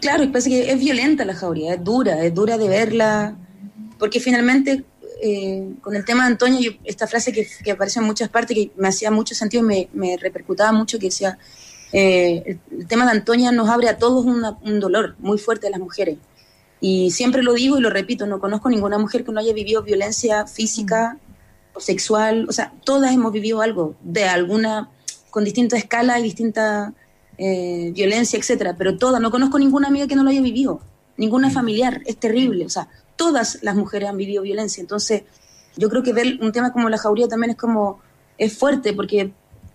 Claro, 0.00 0.24
parece 0.30 0.50
que 0.50 0.70
es 0.70 0.78
violenta 0.78 1.24
la 1.24 1.34
jauría, 1.34 1.74
es 1.74 1.84
dura, 1.84 2.24
es 2.24 2.34
dura 2.34 2.56
de 2.56 2.68
verla, 2.68 3.36
porque 3.98 4.20
finalmente 4.20 4.84
eh, 5.26 5.72
con 5.80 5.96
el 5.96 6.04
tema 6.04 6.24
de 6.24 6.32
Antonio, 6.32 6.72
esta 6.84 7.06
frase 7.06 7.32
que, 7.32 7.48
que, 7.64 7.70
aparece 7.70 7.98
en 7.98 8.04
muchas 8.04 8.28
partes, 8.28 8.54
que 8.54 8.70
me 8.76 8.88
hacía 8.88 9.10
mucho 9.10 9.34
sentido 9.34 9.62
y 9.62 9.66
me, 9.66 9.88
me 9.94 10.18
repercutaba 10.18 10.70
mucho, 10.70 10.98
que 10.98 11.06
decía, 11.06 11.38
eh, 11.92 12.58
el, 12.70 12.86
tema 12.86 13.06
de 13.06 13.12
Antonia 13.12 13.50
nos 13.50 13.70
abre 13.70 13.88
a 13.88 13.96
todos 13.96 14.26
un 14.26 14.80
dolor 14.80 15.14
muy 15.20 15.38
fuerte 15.38 15.66
a 15.66 15.70
las 15.70 15.80
mujeres. 15.80 16.18
Y 16.78 17.10
siempre 17.10 17.42
lo 17.42 17.54
digo 17.54 17.78
y 17.78 17.80
lo 17.80 17.88
repito, 17.88 18.26
no 18.26 18.38
conozco 18.38 18.68
ninguna 18.68 18.98
mujer 18.98 19.24
que 19.24 19.32
no 19.32 19.40
haya 19.40 19.54
vivido 19.54 19.82
violencia 19.82 20.46
física 20.46 21.16
o 21.72 21.80
sexual, 21.80 22.44
o 22.46 22.52
sea, 22.52 22.74
todas 22.84 23.10
hemos 23.10 23.32
vivido 23.32 23.62
algo 23.62 23.94
de 24.02 24.24
alguna, 24.24 24.90
con 25.30 25.42
distinta 25.42 25.78
escala 25.78 26.20
y 26.20 26.22
distinta 26.22 26.92
eh, 27.38 27.92
violencia, 27.94 28.38
etcétera, 28.38 28.74
pero 28.76 28.98
todas, 28.98 29.22
no 29.22 29.30
conozco 29.30 29.58
ninguna 29.58 29.88
amiga 29.88 30.06
que 30.06 30.16
no 30.16 30.22
lo 30.22 30.28
haya 30.28 30.42
vivido, 30.42 30.82
ninguna 31.16 31.48
familiar, 31.48 32.02
es 32.04 32.18
terrible, 32.18 32.66
o 32.66 32.68
sea, 32.68 32.88
todas 33.16 33.58
las 33.62 33.74
mujeres 33.74 34.08
han 34.08 34.16
vivido 34.16 34.42
violencia. 34.42 34.80
Entonces, 34.80 35.22
yo 35.76 35.88
creo 35.88 36.02
que 36.02 36.12
ver 36.12 36.38
un 36.40 36.52
tema 36.52 36.72
como 36.72 36.88
la 36.88 36.98
jauría 36.98 37.28
también 37.28 37.50
es 37.50 37.56
como, 37.56 38.00
es 38.38 38.56
fuerte, 38.56 38.92
porque 38.92 39.32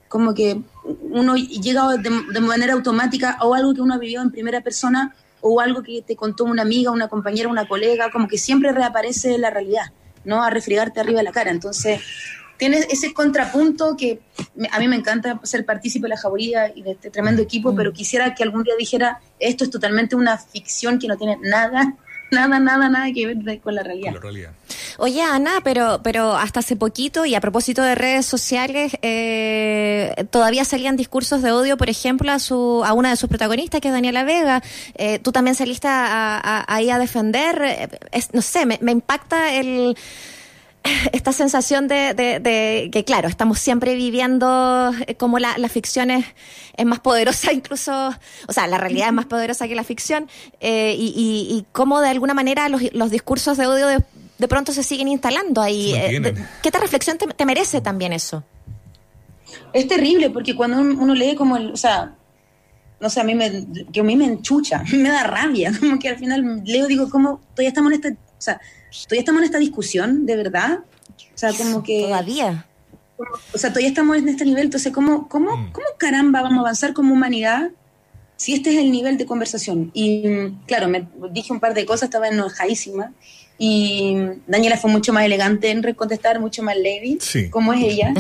como 0.07 0.33
que 0.33 0.61
uno 0.83 1.35
llega 1.35 1.97
de, 1.97 2.39
manera 2.41 2.73
automática 2.73 3.37
o 3.41 3.53
algo 3.53 3.73
que 3.73 3.81
uno 3.81 3.93
ha 3.93 3.99
vivido 3.99 4.23
en 4.23 4.31
primera 4.31 4.61
persona 4.61 5.15
o 5.41 5.61
algo 5.61 5.83
que 5.83 6.01
te 6.01 6.15
contó 6.15 6.43
una 6.43 6.63
amiga, 6.63 6.91
una 6.91 7.07
compañera, 7.07 7.47
una 7.47 7.67
colega, 7.67 8.11
como 8.11 8.27
que 8.27 8.37
siempre 8.37 8.71
reaparece 8.71 9.37
la 9.37 9.51
realidad, 9.51 9.91
¿no? 10.25 10.43
A 10.43 10.49
refregarte 10.49 10.99
arriba 10.99 11.19
de 11.19 11.23
la 11.23 11.31
cara. 11.31 11.51
Entonces, 11.51 12.01
tienes 12.57 12.87
ese 12.89 13.13
contrapunto 13.13 13.95
que 13.95 14.19
a 14.71 14.79
mí 14.79 14.87
me 14.87 14.97
encanta 14.97 15.39
ser 15.43 15.63
partícipe 15.65 16.05
de 16.05 16.09
la 16.09 16.17
jauría 16.17 16.73
y 16.75 16.81
de 16.81 16.91
este 16.91 17.09
tremendo 17.09 17.41
equipo, 17.41 17.71
mm. 17.71 17.75
pero 17.75 17.93
quisiera 17.93 18.35
que 18.35 18.43
algún 18.43 18.63
día 18.63 18.73
dijera, 18.77 19.21
esto 19.39 19.63
es 19.63 19.69
totalmente 19.69 20.15
una 20.15 20.37
ficción 20.37 20.99
que 20.99 21.07
no 21.07 21.17
tiene 21.17 21.37
nada 21.41 21.95
nada, 22.31 22.59
nada, 22.59 22.89
nada 22.89 23.11
que 23.13 23.27
ver 23.27 23.59
con 23.61 23.75
la 23.75 23.83
realidad. 23.83 24.13
Oye, 24.97 25.21
Ana, 25.21 25.61
pero, 25.63 26.01
pero 26.03 26.35
hasta 26.35 26.59
hace 26.59 26.75
poquito, 26.75 27.25
y 27.25 27.35
a 27.35 27.41
propósito 27.41 27.81
de 27.81 27.95
redes 27.95 28.25
sociales, 28.25 28.97
eh, 29.01 30.13
todavía 30.29 30.65
salían 30.65 30.97
discursos 30.97 31.41
de 31.41 31.51
odio, 31.51 31.77
por 31.77 31.89
ejemplo, 31.89 32.31
a, 32.31 32.39
su, 32.39 32.83
a 32.85 32.93
una 32.93 33.09
de 33.09 33.15
sus 33.15 33.29
protagonistas, 33.29 33.81
que 33.81 33.87
es 33.87 33.93
Daniela 33.93 34.23
Vega. 34.23 34.61
Eh, 34.95 35.19
tú 35.19 35.31
también 35.31 35.55
saliste 35.55 35.87
ahí 35.87 36.89
a, 36.89 36.99
defender. 36.99 37.61
Eh, 37.63 37.87
no 38.33 38.41
sé, 38.41 38.65
me, 38.65 38.77
me 38.81 38.91
impacta 38.91 39.53
el 39.53 39.95
esta 41.11 41.33
sensación 41.33 41.87
de, 41.87 42.89
que, 42.91 43.03
claro, 43.05 43.27
estamos 43.27 43.59
siempre 43.59 43.95
viviendo 43.95 44.91
eh, 45.07 45.15
como 45.15 45.39
la, 45.39 45.55
ficción 45.69 46.11
es, 46.11 46.25
más 46.85 46.99
poderosa, 46.99 47.51
incluso, 47.53 48.09
o 48.47 48.53
sea, 48.53 48.67
la 48.67 48.77
realidad 48.77 49.07
es 49.07 49.13
más 49.13 49.25
poderosa 49.25 49.67
que 49.67 49.75
la 49.75 49.83
ficción, 49.83 50.29
eh, 50.59 50.95
y, 50.97 51.13
y, 51.15 51.65
cómo 51.71 52.01
de 52.01 52.09
alguna 52.09 52.33
manera 52.33 52.69
los, 52.69 52.81
los 52.93 53.11
discursos 53.11 53.57
de 53.57 53.67
odio 53.67 53.87
de, 53.87 54.47
pronto 54.47 54.71
se 54.71 54.83
siguen 54.83 55.09
instalando 55.09 55.61
ahí. 55.61 55.93
Eh, 55.95 56.33
¿Qué 56.63 56.71
te 56.71 56.79
reflexión 56.79 57.17
te, 57.17 57.45
merece 57.45 57.81
también 57.81 58.13
eso? 58.13 58.43
Es 59.73 59.87
terrible, 59.87 60.29
porque 60.29 60.55
cuando 60.55 60.79
uno 60.79 61.13
lee 61.13 61.35
como 61.35 61.57
el, 61.57 61.71
o 61.71 61.77
sea, 61.77 62.15
no 63.01 63.09
sé, 63.09 63.21
a 63.21 63.23
mí 63.23 63.35
me, 63.35 63.65
que 63.91 63.99
a 63.99 64.03
mí 64.03 64.15
me 64.15 64.25
enchucha, 64.25 64.83
me 64.93 65.09
da 65.09 65.23
rabia, 65.23 65.71
como 65.77 65.99
que 65.99 66.09
al 66.09 66.17
final 66.17 66.61
leo 66.65 66.87
digo, 66.87 67.09
¿cómo 67.09 67.41
todavía 67.53 67.69
estamos 67.69 67.91
en 67.91 67.95
este, 67.95 68.17
o 68.39 68.41
sea, 68.41 68.59
todavía 69.03 69.19
estamos 69.19 69.41
en 69.41 69.45
esta 69.45 69.59
discusión, 69.59 70.25
de 70.25 70.35
verdad. 70.37 70.79
O 70.79 71.37
sea, 71.37 71.53
como 71.53 71.83
que... 71.83 72.03
Todavía. 72.03 72.65
o 73.53 73.57
sea, 73.57 73.69
todavía 73.69 73.89
estamos 73.89 74.17
en 74.17 74.29
este 74.29 74.45
nivel. 74.45 74.65
Entonces, 74.65 74.93
¿cómo, 74.93 75.27
cómo, 75.27 75.57
mm. 75.57 75.71
¿cómo 75.73 75.87
caramba 75.97 76.41
vamos 76.41 76.59
a 76.59 76.61
avanzar 76.61 76.93
como 76.93 77.13
humanidad 77.13 77.69
si 78.37 78.53
este 78.53 78.71
es 78.71 78.77
el 78.77 78.91
nivel 78.91 79.17
de 79.17 79.25
conversación? 79.25 79.91
Y 79.93 80.23
claro, 80.65 80.87
me 80.87 81.05
dije 81.31 81.51
un 81.51 81.59
par 81.59 81.73
de 81.73 81.85
cosas, 81.85 82.03
estaba 82.03 82.29
enojadísima. 82.29 83.11
Y 83.61 84.15
Daniela 84.47 84.77
fue 84.77 84.89
mucho 84.89 85.11
más 85.11 85.25
elegante 85.25 85.69
en 85.69 85.81
contestar, 85.93 86.39
mucho 86.39 86.63
más 86.63 86.77
lady, 86.77 87.19
como 87.49 87.73
es 87.73 87.83
ella. 87.83 88.13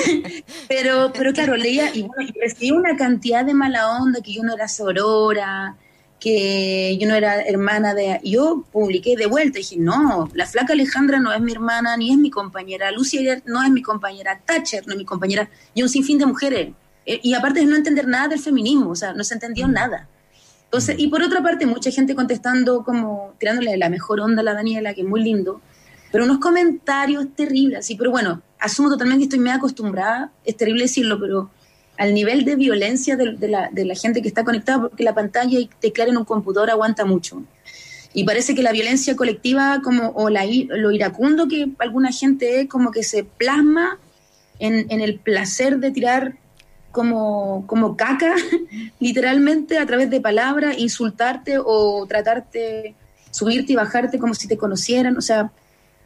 pero, 0.68 1.12
pero 1.12 1.34
claro, 1.34 1.56
leía 1.56 1.94
y 1.94 2.04
bueno, 2.04 2.32
recibí 2.40 2.70
una 2.70 2.96
cantidad 2.96 3.44
de 3.44 3.52
mala 3.52 3.90
onda 4.00 4.22
que 4.22 4.32
yo 4.32 4.42
no 4.42 4.54
era 4.54 4.66
sorora, 4.66 5.76
que 6.20 6.96
yo 6.98 7.08
no 7.08 7.14
era 7.14 7.40
hermana 7.42 7.94
de... 7.94 8.20
Yo 8.24 8.64
publiqué 8.72 9.16
de 9.16 9.26
vuelta 9.26 9.58
y 9.58 9.62
dije, 9.62 9.76
no, 9.78 10.28
la 10.34 10.46
flaca 10.46 10.72
Alejandra 10.72 11.20
no 11.20 11.32
es 11.32 11.40
mi 11.40 11.52
hermana 11.52 11.96
ni 11.96 12.10
es 12.10 12.18
mi 12.18 12.30
compañera, 12.30 12.90
Lucia 12.90 13.42
no 13.46 13.62
es 13.62 13.70
mi 13.70 13.82
compañera, 13.82 14.40
Thatcher 14.44 14.86
no 14.86 14.92
es 14.92 14.98
mi 14.98 15.04
compañera, 15.04 15.48
y 15.74 15.82
un 15.82 15.88
sinfín 15.88 16.18
de 16.18 16.26
mujeres. 16.26 16.72
Eh, 17.06 17.20
y 17.22 17.34
aparte 17.34 17.60
de 17.60 17.66
no 17.66 17.76
entender 17.76 18.06
nada 18.06 18.28
del 18.28 18.40
feminismo, 18.40 18.90
o 18.90 18.96
sea, 18.96 19.12
no 19.12 19.24
se 19.24 19.34
entendió 19.34 19.68
mm. 19.68 19.72
nada. 19.72 20.08
Entonces, 20.64 20.96
y 20.98 21.08
por 21.08 21.22
otra 21.22 21.42
parte, 21.42 21.64
mucha 21.64 21.90
gente 21.90 22.14
contestando 22.14 22.84
como, 22.84 23.34
tirándole 23.38 23.76
la 23.78 23.88
mejor 23.88 24.20
onda 24.20 24.42
a 24.42 24.44
la 24.44 24.52
Daniela, 24.52 24.92
que 24.92 25.00
es 25.00 25.06
muy 25.06 25.22
lindo, 25.22 25.62
pero 26.12 26.24
unos 26.24 26.38
comentarios 26.38 27.34
terribles, 27.34 27.78
así, 27.80 27.94
pero 27.94 28.10
bueno, 28.10 28.42
asumo 28.58 28.90
totalmente 28.90 29.20
que 29.20 29.24
estoy 29.24 29.38
medio 29.38 29.56
acostumbrada, 29.56 30.32
es 30.44 30.56
terrible 30.56 30.82
decirlo, 30.82 31.18
pero 31.18 31.50
al 31.98 32.14
nivel 32.14 32.44
de 32.44 32.54
violencia 32.54 33.16
de, 33.16 33.48
la, 33.48 33.68
de, 33.70 33.84
la, 33.84 33.94
gente 33.94 34.22
que 34.22 34.28
está 34.28 34.44
conectada, 34.44 34.82
porque 34.82 35.02
la 35.02 35.14
pantalla 35.14 35.58
y 35.58 35.68
teclar 35.80 36.08
en 36.08 36.16
un 36.16 36.24
computador 36.24 36.70
aguanta 36.70 37.04
mucho. 37.04 37.42
Y 38.14 38.24
parece 38.24 38.54
que 38.54 38.62
la 38.62 38.72
violencia 38.72 39.16
colectiva 39.16 39.80
como, 39.82 40.10
o 40.10 40.30
la, 40.30 40.46
lo 40.46 40.92
iracundo 40.92 41.48
que 41.48 41.68
alguna 41.78 42.12
gente 42.12 42.60
es, 42.60 42.68
como 42.68 42.92
que 42.92 43.02
se 43.02 43.24
plasma 43.24 43.98
en, 44.60 44.86
en 44.90 45.00
el 45.00 45.18
placer 45.18 45.78
de 45.78 45.90
tirar 45.90 46.36
como, 46.92 47.66
como 47.66 47.96
caca, 47.96 48.34
literalmente, 49.00 49.78
a 49.78 49.86
través 49.86 50.08
de 50.08 50.20
palabras, 50.20 50.78
insultarte 50.78 51.58
o 51.58 52.06
tratarte, 52.06 52.94
subirte 53.32 53.72
y 53.72 53.76
bajarte 53.76 54.20
como 54.20 54.34
si 54.34 54.46
te 54.46 54.56
conocieran. 54.56 55.16
O 55.16 55.20
sea, 55.20 55.50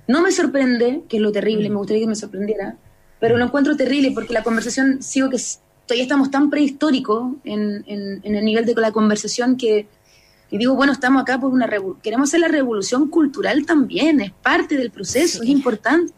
no 0.08 0.22
me 0.22 0.32
sorprende, 0.32 1.02
que 1.06 1.18
es 1.18 1.22
lo 1.22 1.32
terrible, 1.32 1.68
me 1.68 1.76
gustaría 1.76 2.02
que 2.02 2.08
me 2.08 2.14
sorprendiera, 2.14 2.76
pero 3.20 3.36
lo 3.36 3.44
encuentro 3.44 3.76
terrible 3.76 4.10
porque 4.12 4.32
la 4.32 4.42
conversación 4.42 5.02
sigo 5.02 5.30
que 5.30 5.38
todavía 5.86 6.04
estamos 6.04 6.30
tan 6.30 6.50
prehistóricos 6.50 7.34
en, 7.44 7.84
en, 7.86 8.34
el 8.34 8.44
nivel 8.44 8.64
de 8.64 8.74
la 8.74 8.92
conversación 8.92 9.56
que, 9.56 9.86
digo, 10.50 10.74
bueno, 10.74 10.92
estamos 10.92 11.22
acá 11.22 11.38
por 11.38 11.52
una 11.52 11.68
queremos 12.02 12.28
hacer 12.28 12.40
la 12.40 12.48
revolución 12.48 13.08
cultural 13.08 13.64
también, 13.66 14.20
es 14.20 14.32
parte 14.32 14.76
del 14.76 14.90
proceso, 14.90 15.42
es 15.42 15.48
importante 15.48 16.12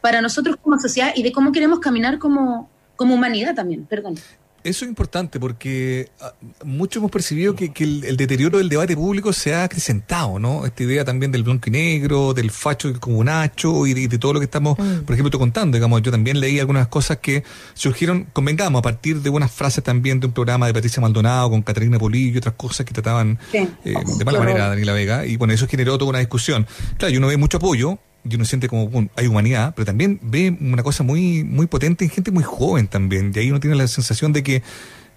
para 0.00 0.20
nosotros 0.20 0.56
como 0.62 0.78
sociedad 0.78 1.12
y 1.14 1.22
de 1.22 1.32
cómo 1.32 1.52
queremos 1.52 1.80
caminar 1.80 2.18
como, 2.18 2.70
como 2.96 3.14
humanidad 3.14 3.54
también, 3.54 3.86
perdón. 3.86 4.16
Eso 4.64 4.86
es 4.86 4.88
importante 4.88 5.38
porque 5.38 6.08
ah, 6.22 6.32
muchos 6.64 6.98
hemos 6.98 7.10
percibido 7.10 7.54
que, 7.54 7.70
el, 7.80 8.16
deterioro 8.16 8.56
del 8.56 8.70
debate 8.70 8.96
público 8.96 9.34
se 9.34 9.54
ha 9.54 9.64
acrecentado, 9.64 10.38
¿no? 10.38 10.64
Esta 10.64 10.84
idea 10.84 11.04
también 11.04 11.30
del 11.30 11.42
blanco 11.42 11.68
y 11.68 11.72
negro, 11.72 12.32
del 12.32 12.50
facho 12.50 12.98
como 12.98 13.22
Nacho 13.22 13.86
y 13.86 13.92
de, 13.92 14.18
todo 14.18 14.32
lo 14.32 14.40
que 14.40 14.46
estamos, 14.46 14.78
mm. 14.78 15.00
por 15.00 15.12
ejemplo, 15.12 15.38
contando. 15.38 15.76
Digamos, 15.76 16.00
yo 16.00 16.10
también 16.10 16.40
leí 16.40 16.58
algunas 16.60 16.88
cosas 16.88 17.18
que 17.18 17.44
surgieron, 17.74 18.26
convengamos, 18.32 18.78
a 18.78 18.82
partir 18.82 19.20
de 19.20 19.28
unas 19.28 19.52
frases 19.52 19.84
también 19.84 20.18
de 20.18 20.28
un 20.28 20.32
programa 20.32 20.66
de 20.66 20.72
Patricia 20.72 21.02
Maldonado 21.02 21.50
con 21.50 21.60
Catarina 21.60 21.98
Polillo 21.98 22.36
y 22.36 22.38
otras 22.38 22.54
cosas 22.54 22.86
que 22.86 22.94
trataban 22.94 23.38
eh, 23.52 23.68
de 23.84 24.24
mala 24.24 24.38
manera 24.38 24.64
a 24.64 24.68
Daniela 24.70 24.94
Vega. 24.94 25.26
Y 25.26 25.36
bueno, 25.36 25.52
eso 25.52 25.68
generó 25.68 25.98
toda 25.98 26.08
una 26.08 26.20
discusión. 26.20 26.66
Claro, 26.96 27.12
yo 27.12 27.20
no 27.20 27.26
ve 27.26 27.36
mucho 27.36 27.58
apoyo, 27.58 27.98
y 28.28 28.34
uno 28.36 28.44
siente 28.44 28.68
como 28.68 29.08
hay 29.16 29.26
humanidad, 29.26 29.74
pero 29.76 29.84
también 29.84 30.18
ve 30.22 30.56
una 30.60 30.82
cosa 30.82 31.02
muy, 31.02 31.44
muy 31.44 31.66
potente 31.66 32.04
en 32.04 32.10
gente 32.10 32.30
muy 32.30 32.44
joven 32.44 32.88
también. 32.88 33.32
Y 33.34 33.38
ahí 33.38 33.50
uno 33.50 33.60
tiene 33.60 33.76
la 33.76 33.86
sensación 33.86 34.32
de 34.32 34.42
que, 34.42 34.62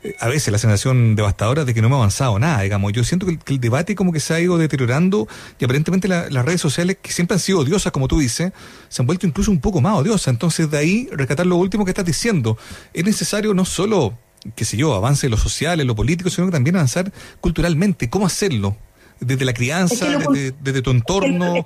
eh, 0.04 0.16
a 0.20 0.28
veces 0.28 0.52
la 0.52 0.60
sensación 0.60 1.16
devastadora 1.16 1.66
de 1.66 1.74
que 1.74 1.82
no 1.82 1.88
hemos 1.88 1.98
avanzado 1.98 2.38
nada, 2.38 2.62
digamos. 2.62 2.92
Yo 2.94 3.04
siento 3.04 3.26
que 3.26 3.40
el, 3.48 3.60
debate 3.60 3.96
como 3.96 4.12
que 4.12 4.20
se 4.20 4.34
ha 4.34 4.40
ido 4.40 4.58
deteriorando 4.58 5.28
y 5.58 5.66
aparentemente 5.66 6.08
las 6.08 6.46
redes 6.46 6.62
sociales, 6.62 6.98
que 7.02 7.12
siempre 7.12 7.36
han 7.36 7.40
sido 7.40 7.60
odiosas, 7.60 7.92
como 7.92 8.08
tú 8.08 8.20
dices, 8.20 8.52
se 8.90 9.02
han 9.02 9.08
vuelto 9.08 9.26
incluso 9.26 9.52
un 9.52 9.60
poco 9.60 9.82
más 9.82 9.96
odiosas. 9.96 10.28
Entonces, 10.28 10.70
de 10.70 10.78
ahí 10.78 11.10
rescatar 11.12 11.46
lo 11.46 11.56
último 11.56 11.86
que 11.86 11.92
estás 11.92 12.06
diciendo. 12.06 12.58
Es 12.94 13.06
necesario 13.06 13.54
no 13.54 13.66
solo, 13.66 14.18
qué 14.56 14.66
sé 14.66 14.78
yo, 14.78 14.94
avance 14.94 15.28
en 15.28 15.32
lo 15.32 15.38
social, 15.38 15.80
en 15.80 15.88
lo 15.88 15.96
político, 15.96 16.30
sino 16.30 16.48
que 16.48 16.52
también 16.52 16.76
avanzar 16.76 17.12
culturalmente. 17.42 18.10
¿Cómo 18.10 18.26
hacerlo? 18.26 18.78
Desde 19.20 19.46
la 19.46 19.54
crianza, 19.54 20.06
desde, 20.20 20.54
desde, 20.62 20.84
tu 20.84 20.92
entorno, 20.92 21.66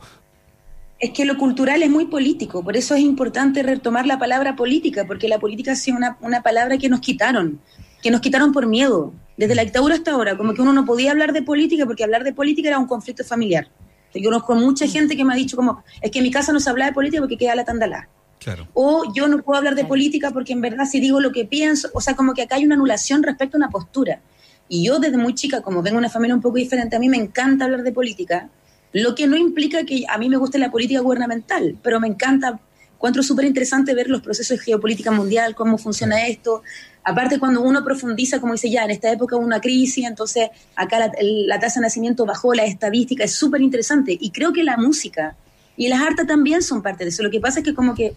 es 1.02 1.10
que 1.10 1.26
lo 1.26 1.36
cultural 1.36 1.82
es 1.82 1.90
muy 1.90 2.06
político, 2.06 2.64
por 2.64 2.78
eso 2.78 2.94
es 2.94 3.02
importante 3.02 3.64
retomar 3.64 4.06
la 4.06 4.20
palabra 4.20 4.56
política, 4.56 5.06
porque 5.06 5.28
la 5.28 5.40
política 5.40 5.72
ha 5.72 5.76
sido 5.76 5.98
una, 5.98 6.18
una 6.22 6.44
palabra 6.44 6.78
que 6.78 6.90
nos 6.90 7.00
quitaron, 7.00 7.60
que 8.04 8.12
nos 8.12 8.22
quitaron 8.22 8.52
por 8.52 8.68
miedo, 8.68 9.12
desde 9.36 9.56
la 9.56 9.64
dictadura 9.64 9.96
hasta 9.96 10.12
ahora, 10.12 10.38
como 10.38 10.54
que 10.54 10.62
uno 10.62 10.74
no 10.74 10.86
podía 10.86 11.10
hablar 11.10 11.34
de 11.34 11.42
política 11.42 11.88
porque 11.88 12.04
hablar 12.04 12.24
de 12.24 12.34
política 12.34 12.68
era 12.68 12.78
un 12.78 12.86
conflicto 12.86 13.24
familiar. 13.24 13.68
Yo 14.14 14.30
conozco 14.30 14.54
mucha 14.54 14.88
gente 14.88 15.18
que 15.18 15.26
me 15.26 15.34
ha 15.34 15.36
dicho 15.36 15.56
como, 15.56 15.84
es 16.02 16.12
que 16.12 16.20
en 16.20 16.24
mi 16.24 16.32
casa 16.32 16.54
no 16.54 16.60
se 16.60 16.70
habla 16.70 16.86
de 16.86 16.94
política 16.94 17.20
porque 17.20 17.38
queda 17.38 17.56
la 17.56 17.66
tandalá. 17.66 18.08
Claro. 18.40 18.68
O 18.74 19.12
yo 19.14 19.28
no 19.28 19.42
puedo 19.42 19.58
hablar 19.58 19.74
de 19.74 19.86
política 19.86 20.30
porque 20.30 20.54
en 20.54 20.62
verdad 20.62 20.86
si 20.86 21.00
digo 21.00 21.20
lo 21.20 21.32
que 21.32 21.46
pienso, 21.46 21.90
o 21.94 22.02
sea, 22.02 22.16
como 22.16 22.36
que 22.36 22.44
acá 22.44 22.58
hay 22.58 22.66
una 22.66 22.76
anulación 22.76 23.24
respecto 23.24 23.58
a 23.58 23.60
una 23.60 23.70
postura. 23.70 24.22
Y 24.70 24.86
yo 24.86 25.00
desde 25.00 25.18
muy 25.18 25.34
chica, 25.34 25.62
como 25.62 25.82
vengo 25.82 25.96
de 25.96 26.00
una 26.00 26.10
familia 26.10 26.36
un 26.36 26.42
poco 26.42 26.58
diferente, 26.58 26.96
a 26.96 27.00
mí 27.00 27.10
me 27.10 27.18
encanta 27.18 27.66
hablar 27.66 27.82
de 27.82 27.92
política, 27.92 28.50
lo 28.94 29.16
que 29.16 29.28
no 29.28 29.38
implica 29.38 29.86
que 29.86 30.04
a 30.08 30.18
mí 30.18 30.30
me 30.30 30.38
guste 30.38 30.60
la 30.60 30.72
política 30.72 31.02
gubernamental, 31.02 31.78
pero 31.82 32.00
me 32.00 32.08
encanta, 32.08 32.60
encuentro 32.96 33.24
súper 33.24 33.46
interesante 33.46 33.94
ver 33.94 34.10
los 34.10 34.22
procesos 34.22 34.58
de 34.58 34.64
geopolítica 34.64 35.12
mundial, 35.12 35.56
cómo 35.56 35.78
funciona 35.78 36.28
esto. 36.28 36.62
Aparte, 37.04 37.40
cuando 37.40 37.62
uno 37.62 37.84
profundiza, 37.84 38.40
como 38.40 38.54
dice 38.54 38.70
ya, 38.70 38.84
en 38.84 38.92
esta 38.92 39.12
época 39.12 39.36
hubo 39.36 39.46
una 39.46 39.60
crisis, 39.60 40.06
entonces 40.06 40.50
acá 40.76 41.00
la, 41.00 41.60
tasa 41.60 41.80
de 41.80 41.86
nacimiento 41.86 42.26
bajó, 42.26 42.54
la 42.54 42.66
estadística 42.66 43.24
es 43.24 43.34
súper 43.34 43.62
interesante. 43.62 44.16
Y 44.20 44.30
creo 44.32 44.54
que 44.54 44.64
la 44.64 44.78
música 44.78 45.36
y 45.78 45.88
las 45.88 46.02
artes 46.02 46.28
también 46.28 46.62
son 46.62 46.82
parte 46.82 47.04
de 47.04 47.10
eso. 47.10 47.24
Lo 47.24 47.32
que 47.32 47.40
pasa 47.40 47.60
es 47.60 47.66
que 47.66 47.74
como 47.74 47.96
que 47.96 48.14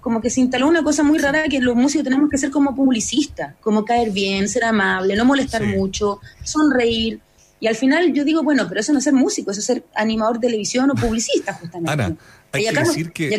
como 0.00 0.20
que 0.20 0.30
se 0.30 0.40
instaló 0.40 0.66
una 0.66 0.82
cosa 0.82 1.04
muy 1.04 1.18
rara 1.18 1.44
que 1.44 1.60
los 1.60 1.76
músicos 1.76 2.02
tenemos 2.02 2.28
que 2.28 2.38
ser 2.38 2.50
como 2.50 2.74
publicistas, 2.74 3.54
como 3.60 3.84
caer 3.84 4.10
bien, 4.10 4.48
ser 4.48 4.64
amable, 4.64 5.14
no 5.14 5.24
molestar 5.24 5.62
mucho, 5.62 6.20
sonreír. 6.42 7.20
Y 7.60 7.66
al 7.66 7.76
final 7.76 8.12
yo 8.14 8.24
digo, 8.24 8.42
bueno, 8.42 8.66
pero 8.68 8.80
eso 8.80 8.92
no 8.92 8.98
es 8.98 9.04
ser 9.04 9.12
músico, 9.12 9.50
eso 9.50 9.60
es 9.60 9.66
ser 9.66 9.84
animador 9.94 10.40
de 10.40 10.48
televisión 10.48 10.90
o 10.90 10.94
publicista, 10.94 11.52
justamente. 11.54 11.92
Ana, 11.92 12.16
hay 12.52 12.64
que 12.64 12.72
decir 12.72 13.12
que 13.12 13.38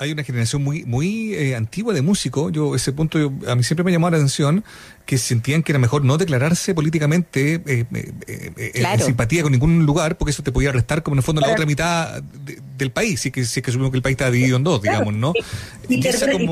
hay 0.00 0.12
una 0.12 0.24
generación 0.24 0.64
muy 0.64 0.84
muy 0.84 1.34
eh, 1.34 1.54
antigua 1.54 1.92
de 1.92 2.00
músicos. 2.00 2.50
Yo, 2.52 2.74
ese 2.74 2.90
punto 2.92 3.18
a 3.46 3.54
mí 3.54 3.62
siempre 3.62 3.84
me 3.84 3.92
llamó 3.92 4.08
la 4.08 4.16
atención 4.16 4.64
que 5.04 5.18
sentían 5.18 5.62
que 5.62 5.72
era 5.72 5.78
mejor 5.78 6.06
no 6.06 6.16
declararse 6.16 6.74
políticamente 6.74 7.60
eh, 7.66 7.84
eh, 7.92 8.72
en 8.74 9.00
simpatía 9.00 9.42
con 9.42 9.52
ningún 9.52 9.84
lugar, 9.84 10.16
porque 10.16 10.30
eso 10.30 10.42
te 10.42 10.52
podía 10.52 10.72
restar 10.72 11.02
como 11.02 11.16
en 11.16 11.18
el 11.18 11.22
fondo 11.22 11.42
la 11.42 11.52
otra 11.52 11.66
mitad 11.66 12.22
del 12.78 12.90
país, 12.92 13.20
si 13.20 13.30
que, 13.30 13.44
si 13.44 13.60
que 13.60 13.70
supimos 13.70 13.90
que 13.90 13.98
el 13.98 14.02
país 14.02 14.14
está 14.14 14.30
dividido 14.30 14.56
en 14.56 14.64
dos, 14.64 14.80
digamos, 14.80 15.12
¿no? 15.12 15.34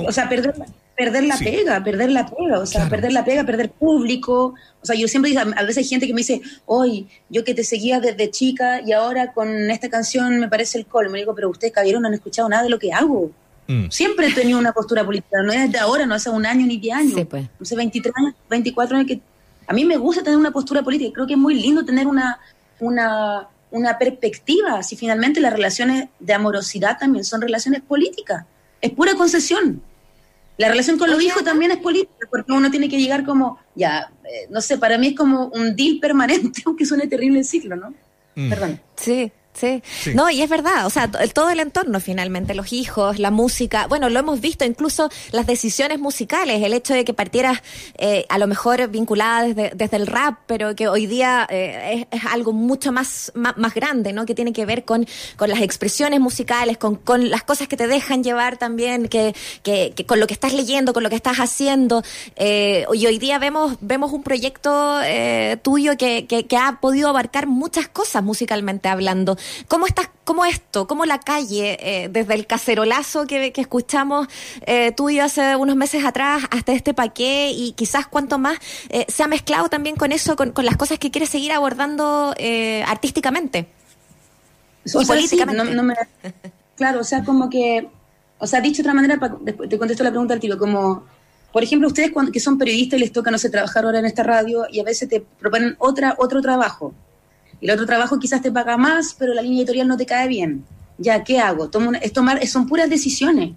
O 0.07 0.12
sea, 0.12 0.28
perder 0.28 0.54
perder 0.98 1.24
la 1.24 1.37
pega, 1.37 1.84
perder 1.84 2.11
la 2.11 2.26
pega, 2.26 2.58
o 2.58 2.66
sea, 2.66 2.88
perder 2.88 3.12
la 3.12 3.24
pega, 3.24 3.44
perder 3.44 3.70
público. 3.70 4.54
O 4.82 4.84
sea, 4.84 4.96
yo 4.96 5.06
siempre 5.06 5.30
digo, 5.30 5.40
a 5.40 5.62
veces 5.62 5.78
hay 5.78 5.84
gente 5.84 6.08
que 6.08 6.12
me 6.12 6.22
dice, 6.22 6.42
hoy 6.66 7.06
yo 7.28 7.44
que 7.44 7.54
te 7.54 7.62
seguía 7.62 8.00
desde 8.00 8.32
chica 8.32 8.80
y 8.84 8.90
ahora 8.90 9.32
con 9.32 9.70
esta 9.70 9.88
canción 9.88 10.40
me 10.40 10.48
parece 10.48 10.76
el 10.76 10.87
colmo. 10.87 11.12
Me 11.12 11.18
digo, 11.18 11.37
pero 11.37 11.50
ustedes, 11.50 11.72
caballero, 11.72 12.00
no 12.00 12.08
han 12.08 12.14
escuchado 12.14 12.48
nada 12.48 12.64
de 12.64 12.70
lo 12.70 12.80
que 12.80 12.92
hago. 12.92 13.30
Mm. 13.68 13.90
Siempre 13.90 14.26
he 14.26 14.32
tenido 14.32 14.58
una 14.58 14.72
postura 14.72 15.04
política, 15.04 15.40
no 15.44 15.52
es 15.52 15.70
desde 15.70 15.78
ahora, 15.78 16.04
no 16.04 16.16
hace 16.16 16.30
un 16.30 16.44
año 16.44 16.66
ni 16.66 16.78
diez 16.78 16.96
años. 16.96 17.14
Sí, 17.14 17.24
pues. 17.24 17.46
No 17.61 17.64
sé, 17.64 17.76
23 17.76 18.14
años, 18.16 18.34
24 18.50 18.96
años 18.96 19.06
que... 19.06 19.20
A 19.68 19.72
mí 19.72 19.84
me 19.84 19.98
gusta 19.98 20.24
tener 20.24 20.38
una 20.38 20.50
postura 20.50 20.82
política, 20.82 21.12
creo 21.14 21.26
que 21.26 21.34
es 21.34 21.38
muy 21.38 21.54
lindo 21.54 21.84
tener 21.84 22.06
una, 22.08 22.40
una 22.80 23.48
una 23.70 23.98
perspectiva, 23.98 24.82
si 24.82 24.96
finalmente 24.96 25.40
las 25.40 25.52
relaciones 25.52 26.08
de 26.18 26.32
amorosidad 26.32 26.98
también 26.98 27.24
son 27.24 27.42
relaciones 27.42 27.82
políticas, 27.82 28.44
es 28.80 28.90
pura 28.92 29.14
concesión. 29.14 29.82
La 30.59 30.68
relación 30.68 30.99
con 30.99 31.11
los 31.11 31.23
hijos 31.23 31.44
también 31.44 31.71
es 31.71 31.79
política, 31.79 32.27
porque 32.31 32.53
uno 32.53 32.71
tiene 32.71 32.88
que 32.88 32.99
llegar 32.99 33.25
como, 33.25 33.59
ya, 33.77 34.12
eh, 34.25 34.49
no 34.51 34.61
sé, 34.61 34.77
para 34.77 34.99
mí 34.99 35.09
es 35.09 35.16
como 35.16 35.47
un 35.47 35.77
deal 35.77 35.99
permanente, 36.01 36.62
aunque 36.66 36.85
suene 36.85 37.07
terrible 37.07 37.38
el 37.38 37.44
ciclo, 37.44 37.77
¿no? 37.77 37.94
Mm. 38.35 38.51
Perdón. 38.51 38.81
Sí, 38.97 39.33
Sí. 39.59 39.83
No, 40.14 40.31
y 40.31 40.42
es 40.42 40.49
verdad, 40.49 40.87
o 40.87 40.90
sea, 40.90 41.11
todo 41.11 41.51
el 41.51 41.61
entorno 41.61 42.01
finalmente, 42.01 42.55
los 42.55 42.73
hijos, 42.73 43.18
la 43.18 43.31
música, 43.31 43.87
bueno, 43.87 44.09
lo 44.09 44.18
hemos 44.18 44.40
visto, 44.40 44.64
incluso 44.64 45.11
las 45.33 45.47
decisiones 45.47 45.99
musicales, 45.99 46.62
el 46.62 46.73
hecho 46.73 46.94
de 46.94 47.05
que 47.05 47.14
partieras 47.14 47.62
eh, 47.97 48.25
a 48.29 48.38
lo 48.38 48.47
mejor 48.47 48.88
vinculada 48.88 49.42
desde, 49.42 49.73
desde, 49.75 49.97
el 49.97 50.07
rap, 50.07 50.38
pero 50.47 50.75
que 50.77 50.88
hoy 50.88 51.07
día 51.07 51.47
eh, 51.51 52.07
es, 52.11 52.27
algo 52.27 52.53
mucho 52.53 52.92
más, 52.92 53.33
más, 53.35 53.75
grande, 53.75 54.12
¿no? 54.12 54.27
Que 54.27 54.35
tiene 54.35 54.53
que 54.53 54.64
ver 54.66 54.85
con, 54.85 55.07
con 55.37 55.49
las 55.49 55.61
expresiones 55.61 56.21
musicales, 56.21 56.79
con, 56.79 56.97
con 56.97 57.31
las 57.31 57.42
cosas 57.42 57.68
que 57.68 57.77
te 57.77 57.87
dejan 57.87 58.23
llevar 58.23 58.57
también, 58.57 59.09
que, 59.09 59.35
que, 59.62 59.94
con 60.07 60.21
lo 60.21 60.27
que 60.27 60.35
estás 60.35 60.53
leyendo, 60.53 60.92
con 60.92 61.03
lo 61.03 61.11
que 61.11 61.16
estás 61.16 61.38
haciendo. 61.38 62.03
Eh, 62.37 62.87
y 62.92 63.07
hoy 63.07 63.18
día 63.18 63.38
vemos, 63.38 63.77
vemos 63.81 64.12
un 64.12 64.23
proyecto 64.23 65.01
tuyo 65.62 65.97
que, 65.97 66.27
que, 66.27 66.47
que 66.47 66.57
ha 66.57 66.79
podido 66.81 67.09
abarcar 67.09 67.47
muchas 67.47 67.88
cosas 67.88 68.23
musicalmente 68.23 68.88
hablando. 68.88 69.37
¿Cómo 69.68 69.87
estás, 69.87 70.11
cómo 70.24 70.44
esto, 70.44 70.87
cómo 70.87 71.04
la 71.04 71.20
calle, 71.20 71.78
eh, 71.80 72.08
desde 72.08 72.34
el 72.34 72.46
cacerolazo 72.46 73.26
que, 73.26 73.52
escuchamos 73.56 74.28
eh, 74.66 74.92
tú 74.92 75.11
y 75.11 75.18
hace 75.18 75.56
unos 75.56 75.76
meses 75.76 76.04
atrás 76.04 76.44
hasta 76.50 76.72
este 76.72 76.94
paqué 76.94 77.50
y 77.50 77.72
quizás 77.72 78.06
cuánto 78.06 78.38
más, 78.38 78.58
eh, 78.88 79.06
se 79.08 79.22
ha 79.22 79.28
mezclado 79.28 79.68
también 79.68 79.96
con 79.96 80.12
eso, 80.12 80.37
con, 80.37 80.52
las 80.56 80.76
cosas 80.76 80.98
que 80.98 81.11
quieres 81.11 81.30
seguir 81.30 81.52
abordando 81.52 82.34
artísticamente? 82.87 83.68
O 84.94 85.02
claro, 86.76 87.00
o 87.00 87.04
sea, 87.04 87.24
como 87.24 87.50
que, 87.50 87.88
o 88.38 88.46
sea, 88.46 88.61
dicho 88.61 88.82
de 88.82 88.88
otra 88.88 88.94
manera, 88.94 89.18
te 89.68 89.78
contesto 89.78 90.04
la 90.04 90.11
pregunta 90.11 90.34
al 90.34 90.40
tiro, 90.40 90.56
como 90.56 91.04
por 91.52 91.62
ejemplo, 91.62 91.88
ustedes 91.88 92.12
cuando, 92.12 92.30
que 92.30 92.40
son 92.40 92.58
periodistas 92.58 92.98
y 92.98 93.02
les 93.02 93.12
toca, 93.12 93.30
no 93.30 93.38
sé, 93.38 93.48
trabajar 93.50 93.84
ahora 93.84 93.98
en 93.98 94.06
esta 94.06 94.22
radio 94.22 94.66
y 94.70 94.80
a 94.80 94.84
veces 94.84 95.08
te 95.08 95.20
proponen 95.20 95.76
otra, 95.78 96.14
otro 96.18 96.42
trabajo. 96.42 96.92
Y 97.61 97.66
el 97.66 97.73
otro 97.73 97.87
trabajo 97.87 98.18
quizás 98.18 98.42
te 98.42 98.53
paga 98.53 98.77
más, 98.77 99.14
pero 99.18 99.35
la 99.35 99.42
línea 99.42 99.61
editorial 99.61 99.88
no 99.88 99.97
te 99.97 100.07
cae 100.07 100.29
bien. 100.29 100.64
Ya, 101.01 101.23
¿qué 101.23 101.38
hago? 101.38 101.71
Tomo 101.71 101.92
es 101.92 102.12
tomar, 102.12 102.44
son 102.49 102.66
puras 102.66 102.90
decisiones. 102.90 103.53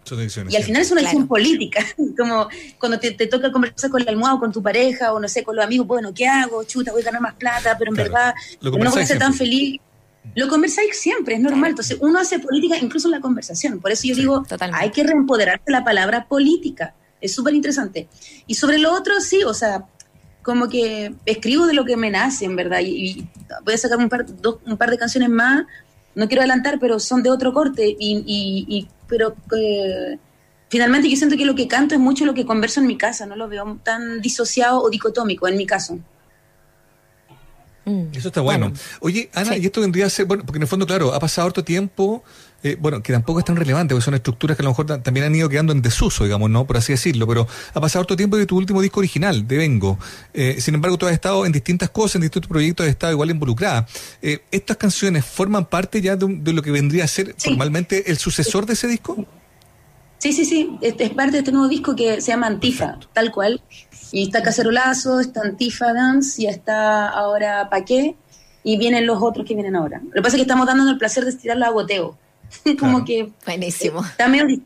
y 0.48 0.56
al 0.56 0.64
final 0.64 0.82
es 0.84 0.92
una 0.92 1.02
decisión 1.02 1.28
política. 1.28 1.84
Como 2.18 2.48
cuando 2.80 3.00
te, 3.00 3.12
toca 3.28 3.52
conversar 3.52 3.90
con 3.90 4.02
el 4.02 4.10
almohado, 4.10 4.40
con 4.40 4.52
tu 4.52 4.62
pareja, 4.62 5.12
o 5.12 5.20
no 5.20 5.28
sé, 5.28 5.44
con 5.44 5.56
los 5.56 5.66
amigos, 5.66 5.88
bueno, 5.88 6.14
¿qué 6.14 6.28
hago? 6.28 6.64
Chuta, 6.64 6.92
voy 6.92 7.02
a 7.02 7.06
ganar 7.06 7.22
más 7.22 7.34
plata, 7.34 7.76
pero 7.80 7.92
en 7.92 7.98
verdad 7.98 8.36
no 8.62 8.72
voy 8.72 9.02
a 9.02 9.06
ser 9.06 9.18
tan 9.18 9.34
feliz. 9.34 9.80
Lo 10.36 10.48
conversáis 10.48 11.00
siempre, 11.00 11.36
es 11.36 11.42
normal. 11.42 11.72
Entonces, 11.72 11.98
uno 12.00 12.20
hace 12.20 12.38
política 12.38 12.78
incluso 12.78 13.08
en 13.08 13.14
la 13.14 13.22
conversación. 13.22 13.80
Por 13.80 13.92
eso 13.92 14.08
yo 14.08 14.16
digo, 14.16 14.44
hay 14.74 14.92
que 14.92 15.04
reempoderarse 15.04 15.72
la 15.72 15.84
palabra 15.84 16.28
política. 16.28 16.94
Es 17.20 17.34
súper 17.34 17.56
interesante. 17.56 18.08
Y 18.46 18.54
sobre 18.54 18.78
lo 18.78 18.94
otro, 18.94 19.20
sí, 19.20 19.44
o 19.44 19.54
sea, 19.54 19.86
como 20.42 20.70
que 20.70 21.14
escribo 21.26 21.66
de 21.66 21.74
lo 21.74 21.86
que 21.86 21.98
me 21.98 22.10
nace, 22.10 22.46
verdad, 22.56 22.80
y, 22.84 23.28
voy 23.64 23.74
a 23.74 23.78
sacar 23.78 23.98
un 23.98 24.10
par, 24.10 24.26
un 24.66 24.78
par 24.78 24.90
de 24.90 24.98
canciones 24.98 25.30
más, 25.30 25.66
no 26.16 26.28
quiero 26.28 26.42
adelantar, 26.42 26.80
pero 26.80 27.00
son 27.00 27.24
de 27.24 27.30
otro 27.30 27.54
corte, 27.54 27.88
y, 27.88 28.24
y, 28.26 28.88
pero 29.08 29.36
eh, 29.58 30.18
finalmente 30.70 31.10
yo 31.10 31.16
siento 31.16 31.38
que 31.38 31.46
lo 31.46 31.56
que 31.56 31.68
canto 31.68 31.96
es 31.96 32.02
mucho 32.02 32.26
lo 32.26 32.34
que 32.34 32.46
converso 32.46 32.80
en 32.80 32.88
mi 32.88 32.98
casa, 32.98 33.26
no 33.26 33.36
lo 33.36 33.48
veo 33.48 33.80
tan 33.84 34.22
disociado 34.22 34.82
o 34.82 34.90
dicotómico 34.90 35.48
en 35.48 35.58
mi 35.58 35.66
caso. 35.66 36.00
Mm. 37.86 38.04
Eso 38.14 38.28
está 38.28 38.42
bueno. 38.42 38.72
Oye, 39.00 39.30
Ana, 39.34 39.58
y 39.58 39.66
esto 39.66 39.82
vendría 39.82 40.06
a 40.06 40.10
ser, 40.10 40.26
bueno, 40.26 40.44
porque 40.46 40.58
en 40.58 40.64
el 40.64 40.68
fondo, 40.68 40.86
claro, 40.86 41.14
ha 41.14 41.20
pasado 41.20 41.48
harto 41.48 41.64
tiempo 41.64 42.24
eh, 42.64 42.78
bueno, 42.80 43.02
que 43.02 43.12
tampoco 43.12 43.40
es 43.40 43.46
tan 43.46 43.56
relevante, 43.56 43.96
porque 43.96 44.06
son 44.06 44.14
estructuras 44.14 44.56
que 44.56 44.62
a 44.62 44.66
lo 44.66 44.70
mejor 44.72 44.86
también 45.02 45.26
han 45.26 45.36
ido 45.36 45.50
quedando 45.50 45.74
en 45.74 45.82
desuso, 45.82 46.24
digamos, 46.26 46.50
¿no? 46.50 46.66
Por 46.66 46.78
así 46.78 46.94
decirlo, 46.94 47.26
pero 47.28 47.48
ha 47.74 47.82
pasado 47.82 48.04
otro 48.04 48.16
tiempo 48.16 48.38
de 48.38 48.46
tu 48.46 48.56
último 48.56 48.82
disco 48.82 49.00
original, 49.00 49.48
de 49.48 49.58
Vengo. 49.58 49.98
Eh, 50.34 50.58
sin 50.60 50.76
embargo, 50.76 50.98
tú 50.98 51.08
has 51.08 51.14
estado 51.14 51.46
en 51.46 51.52
distintas 51.52 51.90
cosas, 51.90 52.16
en 52.16 52.22
distintos 52.22 52.50
proyectos, 52.50 52.86
has 52.86 52.92
estado 52.92 53.14
igual 53.14 53.32
involucrada. 53.32 53.88
Eh, 54.22 54.44
¿Estas 54.52 54.78
canciones 54.78 55.26
forman 55.26 55.66
parte 55.66 56.02
ya 56.02 56.16
de, 56.16 56.54
lo 56.54 56.62
que 56.62 56.72
vendría 56.72 57.06
a 57.06 57.08
ser 57.08 57.36
formalmente 57.38 58.12
el 58.12 58.18
sucesor 58.18 58.66
de 58.66 58.74
ese 58.74 58.88
disco? 58.88 59.26
Sí, 60.22 60.34
sí, 60.34 60.46
sí, 60.46 60.78
es, 60.82 60.94
parte 61.14 61.32
de 61.32 61.38
este 61.40 61.52
nuevo 61.52 61.68
disco 61.68 61.96
que 61.96 62.22
se 62.22 62.28
llama 62.28 62.46
Antifa, 62.46 63.00
tal 63.12 63.32
cual. 63.32 63.60
Y 64.12 64.26
está 64.26 64.44
Cacerolazo, 64.44 65.20
está 65.20 65.42
Antifa 65.42 65.94
Dance 65.94 66.40
y 66.44 66.46
está 66.46 67.10
ahora 67.10 67.72
Paqué 67.72 68.16
y 68.64 68.78
vienen 68.78 69.08
los 69.08 69.20
otros 69.20 69.48
que 69.48 69.56
vienen 69.56 69.76
ahora. 69.76 70.00
Lo 70.04 70.12
que 70.12 70.22
pasa 70.22 70.36
es 70.36 70.36
que 70.36 70.44
estamos 70.44 70.68
dando 70.68 70.88
el 70.88 71.00
placer 71.00 71.24
de 71.24 71.32
estirarlo 71.32 71.66
a 71.66 71.70
goteo. 71.70 72.20
como 72.80 73.04
que... 73.04 73.32
Buenísimo. 73.48 74.04
También, 74.16 74.64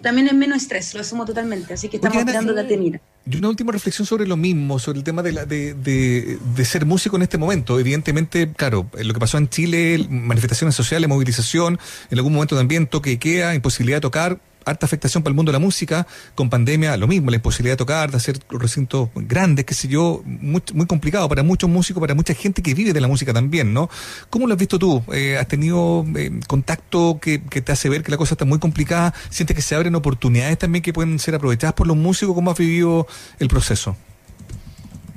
también 0.00 0.28
es 0.28 0.32
menos 0.34 0.62
estrés, 0.62 0.94
lo 0.94 1.02
asumo 1.02 1.26
totalmente, 1.26 1.74
así 1.74 1.90
que 1.90 1.98
estamos 1.98 2.24
dando 2.24 2.54
la 2.54 2.66
temida. 2.66 3.02
Y 3.30 3.36
una 3.36 3.48
última 3.48 3.72
reflexión 3.72 4.06
sobre 4.06 4.26
lo 4.26 4.36
mismo, 4.36 4.78
sobre 4.78 4.98
el 4.98 5.04
tema 5.04 5.22
de, 5.22 5.32
la, 5.32 5.44
de, 5.44 5.74
de, 5.74 6.64
ser 6.64 6.86
músico 6.86 7.16
en 7.16 7.22
este 7.22 7.36
momento. 7.36 7.78
Evidentemente, 7.78 8.52
claro, 8.56 8.88
lo 8.98 9.12
que 9.12 9.20
pasó 9.20 9.38
en 9.38 9.48
Chile, 9.48 10.06
manifestaciones 10.08 10.74
sociales, 10.74 11.08
movilización, 11.08 11.78
en 12.10 12.18
algún 12.18 12.32
momento 12.32 12.56
también 12.56 12.86
toque 12.86 13.18
queda, 13.18 13.54
imposibilidad 13.54 13.98
de 13.98 14.02
tocar, 14.02 14.40
harta 14.64 14.86
afectación 14.86 15.22
para 15.22 15.30
el 15.30 15.36
mundo 15.36 15.50
de 15.50 15.58
la 15.58 15.64
música, 15.64 16.06
con 16.34 16.50
pandemia 16.50 16.96
lo 16.96 17.06
mismo, 17.06 17.30
la 17.30 17.36
imposibilidad 17.36 17.74
de 17.74 17.78
tocar, 17.78 18.10
de 18.10 18.16
hacer 18.16 18.38
recintos 18.50 19.08
grandes, 19.14 19.64
qué 19.64 19.74
sé 19.74 19.88
yo, 19.88 20.22
muy, 20.24 20.60
complicado 20.86 21.28
para 21.28 21.42
muchos 21.42 21.68
músicos, 21.70 22.00
para 22.00 22.14
mucha 22.14 22.34
gente 22.34 22.62
que 22.62 22.74
vive 22.74 22.92
de 22.92 23.00
la 23.00 23.08
música 23.08 23.32
también, 23.32 23.72
¿no? 23.72 23.88
¿Cómo 24.30 24.46
lo 24.46 24.54
has 24.54 24.58
visto 24.58 24.78
tú? 24.78 25.02
Eh, 25.12 25.36
¿Has 25.38 25.48
tenido 25.48 26.04
eh, 26.16 26.40
contacto 26.46 27.18
que, 27.20 27.38
te 27.38 27.72
hace 27.72 27.88
ver 27.88 28.02
que 28.02 28.10
la 28.10 28.16
cosa 28.16 28.34
está 28.34 28.44
muy 28.44 28.58
complicada? 28.58 29.14
¿Sientes 29.30 29.54
que 29.54 29.62
se 29.62 29.74
abren 29.74 29.94
oportunidades 29.94 30.58
también 30.58 30.82
que 30.82 30.92
pueden 30.92 31.18
ser 31.18 31.34
aprovechadas 31.34 31.74
por 31.74 31.86
los 31.86 31.96
músicos? 31.96 32.34
¿Cómo 32.34 32.50
has 32.50 32.58
vivido 32.58 33.06
el 33.38 33.48
proceso? 33.48 33.96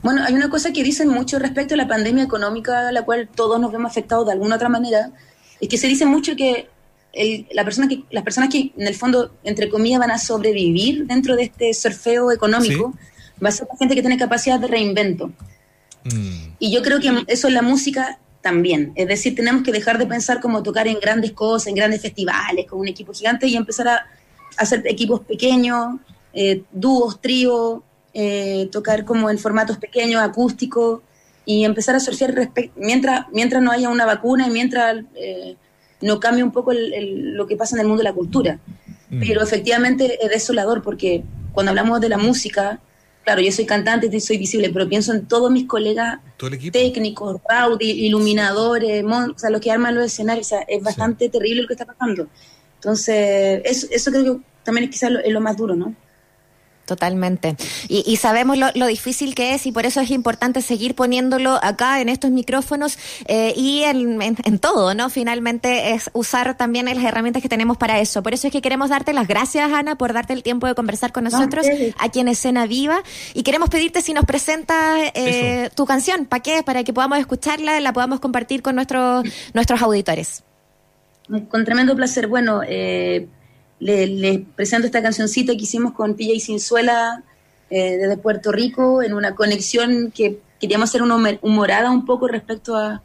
Bueno, 0.04 0.24
hay 0.24 0.34
una 0.34 0.50
cosa 0.50 0.74
que 0.74 0.84
dicen 0.84 1.10
mucho 1.10 1.38
respecto 1.38 1.76
a 1.76 1.78
la 1.78 1.88
pandemia 1.88 2.24
económica 2.24 2.88
a 2.88 2.92
la 2.92 3.04
cual 3.04 3.30
todos 3.34 3.60
nos 3.60 3.72
vemos 3.72 3.92
afectados 3.92 4.26
de 4.26 4.32
alguna 4.32 4.56
otra 4.56 4.68
manera, 4.68 5.12
es 5.60 5.70
que 5.70 5.78
se 5.78 5.88
dice 5.88 6.06
mucho 6.06 6.36
que 6.36 6.68
la 7.52 7.64
persona 7.64 7.88
que, 7.88 8.04
las 8.10 8.24
personas 8.24 8.50
que 8.50 8.72
en 8.78 8.88
el 8.88 8.96
fondo, 8.96 9.34
entre 9.44 9.70
comillas, 9.70 10.00
van 10.00 10.12
a 10.12 10.18
sobrevivir 10.18 11.06
dentro 11.06 11.36
de 11.36 11.44
este 11.44 11.74
surfeo 11.74 12.32
económico, 12.32 12.94
va 13.44 13.50
a 13.50 13.52
ser 13.52 13.68
la 13.72 13.78
gente 13.78 13.96
que 13.96 14.02
tiene 14.02 14.18
capacidad 14.18 14.60
de 14.60 14.68
reinvento. 14.68 15.32
Mm. 16.06 16.56
Y 16.60 16.72
yo 16.72 16.82
creo 16.82 17.00
que 17.00 17.24
eso 17.28 17.48
en 17.48 17.54
la 17.54 17.62
música 17.62 18.20
también. 18.42 18.92
Es 18.96 19.08
decir, 19.08 19.36
tenemos 19.36 19.64
que 19.64 19.72
dejar 19.72 19.98
de 19.98 20.08
pensar 20.08 20.40
como 20.40 20.64
tocar 20.64 20.88
en 20.88 21.00
grandes 21.00 21.32
cosas, 21.32 21.68
en 21.68 21.76
grandes 21.76 22.02
festivales, 22.02 22.66
con 22.68 22.80
un 22.80 22.88
equipo 22.88 23.14
gigante 23.14 23.48
y 23.48 23.56
empezar 23.56 23.88
a, 23.88 24.06
hacer 24.58 24.84
equipos 24.86 25.22
pequeños, 25.22 26.00
eh, 26.34 26.64
dúos, 26.72 27.22
tríos, 27.22 27.82
eh, 28.14 28.68
tocar 28.72 29.06
como 29.06 29.30
en 29.30 29.38
formatos 29.38 29.78
pequeños, 29.78 30.22
acústicos 30.22 31.02
y 31.46 31.64
empezar 31.64 31.96
a 31.96 32.00
surfear 32.00 32.52
mientras, 32.76 33.28
mientras 33.32 33.64
no 33.64 33.72
haya 33.72 33.90
una 33.90 34.06
vacuna 34.06 34.48
y 34.48 34.52
mientras 34.52 35.04
eh, 35.16 35.56
no 36.02 36.20
cambia 36.20 36.44
un 36.44 36.52
poco 36.52 36.72
lo 36.74 37.48
que 37.48 37.56
pasa 37.56 37.76
en 37.76 37.82
el 37.82 37.88
mundo 37.88 38.04
de 38.04 38.10
la 38.10 38.14
cultura. 38.14 38.60
Mm. 39.10 39.20
Pero 39.20 39.44
efectivamente 39.44 40.18
es 40.24 40.30
desolador 40.30 40.82
porque 40.82 41.24
cuando 41.54 41.72
hablamos 41.72 42.02
de 42.02 42.10
la 42.10 42.18
música, 42.18 42.80
claro, 43.24 43.42
yo 43.42 43.52
soy 43.52 43.66
cantante 43.66 44.10
y 44.12 44.20
soy 44.20 44.38
visible, 44.38 44.70
pero 44.72 44.88
pienso 44.88 45.14
en 45.14 45.26
todos 45.26 45.52
mis 45.52 45.68
colegas 45.68 46.20
técnicos, 46.72 47.40
Rowdy, 47.48 48.06
iluminadores, 48.06 49.04
o 49.04 49.38
sea, 49.38 49.50
los 49.50 49.62
que 49.62 49.72
arman 49.72 49.96
los 49.96 50.06
escenarios, 50.06 50.48
o 50.48 50.50
sea, 50.50 50.62
es 50.62 50.82
bastante 50.82 51.30
terrible 51.30 51.62
lo 51.62 51.68
que 51.68 51.74
está 51.74 51.86
pasando. 51.86 52.28
Entonces, 52.76 53.62
eso, 53.66 53.88
eso 53.92 54.12
creo 54.12 54.38
que 54.38 54.42
también 54.64 54.86
es 54.86 54.92
quizás 54.92 55.12
lo 55.12 55.42
más 55.42 55.58
duro, 55.58 55.76
¿no? 55.76 55.96
Totalmente. 56.92 57.56
Y, 57.88 58.18
sabemos 58.18 58.58
lo, 58.58 58.86
difícil 58.86 59.34
que 59.34 59.54
es 59.54 59.66
y 59.66 59.72
por 59.72 59.86
eso 59.86 60.02
es 60.02 60.12
importante 60.12 60.62
seguir 60.62 60.94
poniéndolo 60.94 61.58
acá 61.64 62.02
en 62.02 62.10
estos 62.10 62.32
micrófonos 62.32 62.98
eh, 63.28 63.54
y 63.56 63.84
en, 63.84 64.60
todo, 64.60 64.94
¿no? 64.94 65.10
Finalmente 65.10 65.94
es 65.94 66.10
usar 66.12 66.58
también 66.58 66.88
las 66.88 67.02
herramientas 67.02 67.42
que 67.42 67.48
tenemos 67.48 67.78
para 67.78 68.02
eso. 68.02 68.22
Por 68.22 68.34
eso 68.34 68.48
es 68.48 68.52
que 68.52 68.62
queremos 68.62 68.90
darte 68.90 69.14
las 69.14 69.26
gracias, 69.26 69.72
Ana, 69.72 69.98
por 69.98 70.12
darte 70.12 70.34
el 70.34 70.44
tiempo 70.44 70.68
de 70.68 70.76
conversar 70.76 71.14
con 71.14 71.24
nosotros 71.24 71.66
aquí 71.98 72.20
en 72.20 72.28
Escena 72.28 72.66
Viva 72.66 73.04
y 73.34 73.44
queremos 73.44 73.70
pedirte 73.70 74.02
si 74.02 74.12
nos 74.12 74.26
presentas 74.26 75.00
eh, 75.14 75.70
tu 75.74 75.86
canción, 75.86 76.26
¿para 76.26 76.44
qué? 76.44 76.62
Para 76.62 76.84
que 76.84 76.92
podamos 76.92 77.20
escucharla, 77.20 77.80
la 77.80 77.94
podamos 77.94 78.20
compartir 78.20 78.62
con 78.62 78.76
nuestros, 78.76 79.24
nuestros 79.54 79.82
auditores. 79.82 80.44
Con 81.48 81.64
tremendo 81.64 81.96
placer. 81.96 82.28
Bueno, 82.28 82.60
eh 82.68 83.30
les 83.82 84.40
presento 84.56 84.86
esta 84.86 85.02
cancioncita 85.02 85.54
que 85.54 85.64
hicimos 85.64 85.94
con 85.94 86.14
Pilla 86.14 86.34
y 86.34 86.40
Cinzuela 86.40 87.24
eh, 87.72 87.98
desde 87.98 88.18
Puerto 88.18 88.52
Rico 88.52 89.02
en 89.02 89.14
una 89.14 89.34
conexión 89.34 90.12
que 90.12 90.40
queríamos 90.60 90.90
hacer 90.90 91.02
una 91.02 91.16
humorada 91.42 91.90
un 91.90 92.06
poco 92.06 92.28
respecto 92.28 92.76
a, 92.76 93.02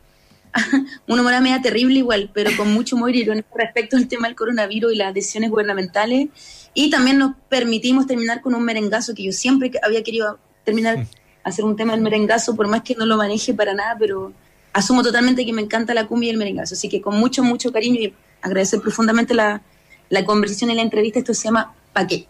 una 1.08 1.22
humorada 1.22 1.40
media 1.40 1.62
terrible 1.62 1.98
igual, 1.98 2.30
pero 2.34 2.50
con 2.58 2.72
mucho 2.72 2.96
humor 2.96 3.16
irónico 3.16 3.48
respecto 3.56 3.96
al 3.96 4.06
tema 4.06 4.28
del 4.28 4.36
coronavirus 4.36 4.92
y 4.92 4.96
las 4.96 5.14
decisiones 5.14 5.50
gubernamentales. 5.50 6.28
Y 6.74 6.90
también 6.90 7.18
nos 7.18 7.36
permitimos 7.48 8.06
terminar 8.06 8.42
con 8.42 8.54
un 8.54 8.62
merengazo 8.62 9.14
que 9.14 9.22
yo 9.22 9.32
siempre 9.32 9.70
había 9.82 10.02
querido 10.02 10.38
terminar, 10.64 10.98
mm. 10.98 11.06
hacer 11.44 11.64
un 11.64 11.74
tema 11.74 11.94
del 11.94 12.02
merengazo, 12.02 12.54
por 12.54 12.68
más 12.68 12.82
que 12.82 12.94
no 12.94 13.06
lo 13.06 13.16
maneje 13.16 13.54
para 13.54 13.72
nada, 13.72 13.96
pero 13.98 14.34
asumo 14.74 15.02
totalmente 15.02 15.46
que 15.46 15.54
me 15.54 15.62
encanta 15.62 15.94
la 15.94 16.06
cumbia 16.06 16.26
y 16.26 16.30
el 16.32 16.36
merengazo. 16.36 16.74
Así 16.74 16.90
que 16.90 17.00
con 17.00 17.16
mucho, 17.16 17.42
mucho 17.42 17.72
cariño 17.72 17.98
y 17.98 18.12
agradecer 18.42 18.80
profundamente 18.80 19.32
la, 19.32 19.62
la 20.08 20.24
conversación 20.24 20.70
y 20.70 20.74
la 20.74 20.82
entrevista, 20.82 21.18
esto 21.18 21.34
se 21.34 21.44
llama 21.44 21.74
¿Pa 21.92 22.06
qué? 22.06 22.26